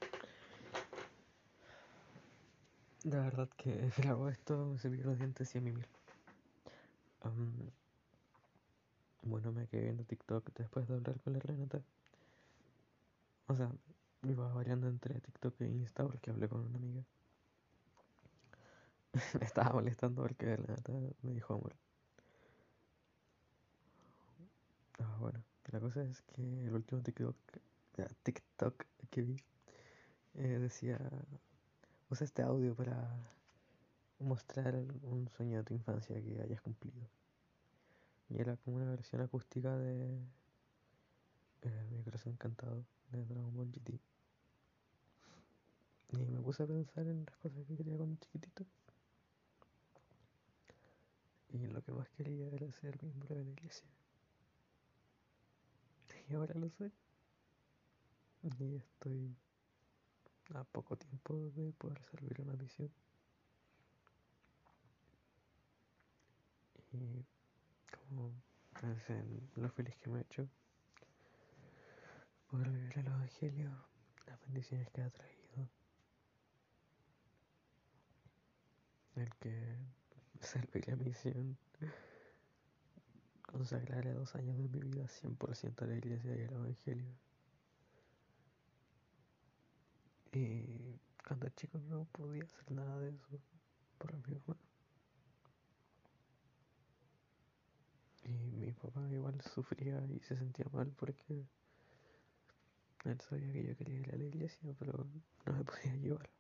La 3.06 3.21
verdad 3.21 3.49
que 3.58 3.89
grabo 3.97 4.30
esto, 4.30 4.67
me 4.67 4.77
cepillo 4.77 5.06
los 5.06 5.17
dientes 5.17 5.56
y 5.56 5.58
a 5.58 5.62
mimir. 5.62 5.88
Um, 7.23 7.71
bueno, 9.23 9.51
me 9.51 9.65
quedé 9.67 9.86
viendo 9.86 10.03
TikTok 10.03 10.53
después 10.53 10.88
de 10.88 10.93
hablar 10.93 11.19
con 11.21 11.34
la 11.34 11.39
Renata. 11.39 11.82
O 13.47 13.56
sea, 13.56 13.71
iba 14.21 14.53
variando 14.53 14.88
entre 14.88 15.19
TikTok 15.19 15.62
e 15.62 15.65
Insta 15.65 16.06
porque 16.06 16.30
hablé 16.30 16.47
con 16.47 16.62
una 16.62 16.77
amiga. 16.77 17.03
me 19.39 19.45
estaba 19.45 19.71
molestando 19.71 20.21
porque 20.21 20.45
la 20.45 20.56
Renata 20.58 20.93
me 21.23 21.34
dijo 21.34 21.56
amor. 21.56 21.75
Ah, 24.99 25.17
bueno, 25.19 25.47
la 25.71 25.80
cosa 25.80 26.03
es 26.03 26.21
que 26.21 26.41
el 26.41 26.73
último 26.73 27.01
TikTok 27.01 27.36
TikTok 28.23 28.86
que 29.10 29.21
vi 29.21 29.36
eh, 30.36 30.60
decía, 30.60 30.99
usa 32.10 32.25
este 32.25 32.43
audio 32.43 32.75
para 32.75 33.10
mostrar 34.19 34.75
un 35.03 35.27
sueño 35.36 35.60
de 35.60 35.63
tu 35.63 35.73
infancia 35.73 36.21
que 36.21 36.41
hayas 36.41 36.62
cumplido. 36.62 37.08
Y 38.30 38.39
era 38.39 38.56
como 38.58 38.77
una 38.77 38.89
versión 38.91 39.21
acústica 39.21 39.75
de 39.77 40.19
eh, 41.62 41.88
Mi 41.91 42.03
corazón 42.03 42.34
encantado 42.34 42.84
de 43.12 43.25
Dragon 43.25 43.56
Ball 43.56 43.71
GT. 43.71 43.99
Y 46.10 46.17
me 46.17 46.39
puse 46.39 46.63
a 46.63 46.67
pensar 46.67 47.08
en 47.08 47.25
las 47.25 47.36
cosas 47.38 47.65
que 47.67 47.75
quería 47.75 47.97
cuando 47.97 48.17
chiquitito. 48.17 48.65
Y 51.49 51.65
lo 51.67 51.82
que 51.82 51.91
más 51.91 52.10
quería 52.10 52.47
era 52.49 52.71
ser 52.73 53.01
miembro 53.01 53.36
de 53.36 53.43
la 53.43 53.51
iglesia. 53.51 53.88
Y 56.30 56.36
ahora 56.36 56.54
lo 56.56 56.70
soy. 56.70 56.92
Y 58.60 58.76
estoy 58.76 59.36
a 60.54 60.63
poco 60.63 60.98
tiempo 60.98 61.50
de 61.52 61.72
poder 61.74 62.02
servir 62.04 62.42
una 62.42 62.54
misión. 62.54 62.92
Y 66.94 67.26
como 67.92 68.32
en 68.82 69.42
lo 69.56 69.70
feliz 69.70 69.96
que 69.98 70.10
me 70.10 70.20
ha 70.20 70.22
hecho 70.22 70.48
poder 72.50 72.70
vivir 72.70 72.98
el 73.00 73.08
Evangelio, 73.08 73.72
las 74.26 74.40
bendiciones 74.42 74.90
que 74.92 75.02
ha 75.02 75.10
traído, 75.10 75.70
el 79.16 79.34
que 79.36 79.78
servir 80.42 80.88
la 80.88 80.96
misión, 80.96 81.58
consagrarle 83.48 84.14
dos 84.14 84.36
años 84.36 84.58
de 84.58 84.70
mi 84.70 84.80
vida 84.80 85.08
100% 85.08 85.82
a 85.82 85.88
la 85.88 85.96
iglesia 85.96 86.38
y 86.38 86.44
al 86.44 86.54
Evangelio. 86.54 87.12
Y 90.34 91.00
cuando 91.26 91.50
chico 91.50 91.80
no 91.80 92.06
podía 92.12 92.44
hacer 92.44 92.72
nada 92.72 93.00
de 93.00 93.10
eso 93.10 93.40
por 93.98 94.14
mi 94.14 94.36
mamá. 94.36 94.58
Y 98.24 98.52
mi 98.52 98.72
papá 98.74 99.02
igual 99.12 99.42
sufría 99.42 100.06
y 100.10 100.20
se 100.20 100.38
sentía 100.38 100.66
mal 100.72 100.92
porque 100.92 101.48
él 103.06 103.22
sabía 103.22 103.52
que 103.54 103.64
yo 103.64 103.78
quería 103.78 104.00
ir 104.00 104.14
a 104.14 104.18
la 104.18 104.26
iglesia, 104.26 104.76
pero 104.78 105.08
no 105.46 105.54
me 105.54 105.64
podía 105.64 105.96
llevar. 105.96 106.37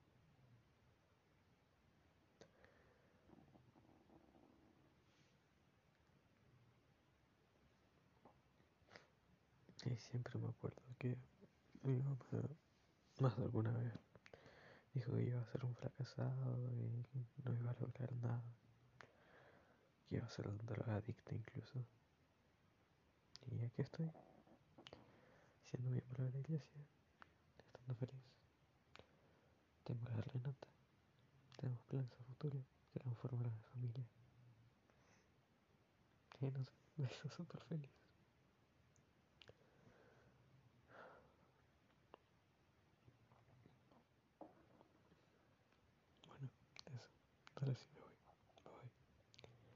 Y 9.97 9.99
siempre 9.99 10.37
me 10.37 10.47
acuerdo 10.49 10.81
que 10.99 11.17
mi 11.81 11.97
mamá 11.97 12.17
más 13.19 13.35
de 13.35 13.43
alguna 13.43 13.71
vez 13.71 13.91
dijo 14.93 15.13
que 15.13 15.23
iba 15.23 15.41
a 15.41 15.45
ser 15.45 15.65
un 15.65 15.73
fracasado 15.75 16.55
y 16.71 17.03
no 17.43 17.53
iba 17.55 17.71
a 17.71 17.79
lograr 17.79 18.13
nada. 18.13 18.43
Que 20.07 20.17
iba 20.17 20.25
a 20.25 20.29
ser 20.29 20.47
un 20.47 20.57
drogadicto 20.65 21.33
incluso. 21.33 21.83
Y 23.49 23.63
aquí 23.65 23.81
estoy, 23.81 24.11
siendo 25.63 25.89
miembro 25.89 26.23
de 26.25 26.31
la 26.31 26.39
iglesia, 26.39 26.81
estando 27.65 27.95
feliz. 27.95 28.21
Tengo 29.83 30.03
que 30.05 30.11
darle 30.11 30.39
nota. 30.41 30.67
Tenemos 31.59 31.81
planes 31.85 32.11
a 32.13 32.23
futuro. 32.23 32.63
Queremos 32.93 33.17
formar 33.17 33.47
una 33.47 33.63
familia. 33.73 34.05
Y 36.39 36.45
no 36.51 36.63
sé, 36.63 36.71
me 36.97 37.09
hizo 37.09 37.29
súper 37.29 37.61
feliz. 37.63 37.96
Gracias. 47.67 47.96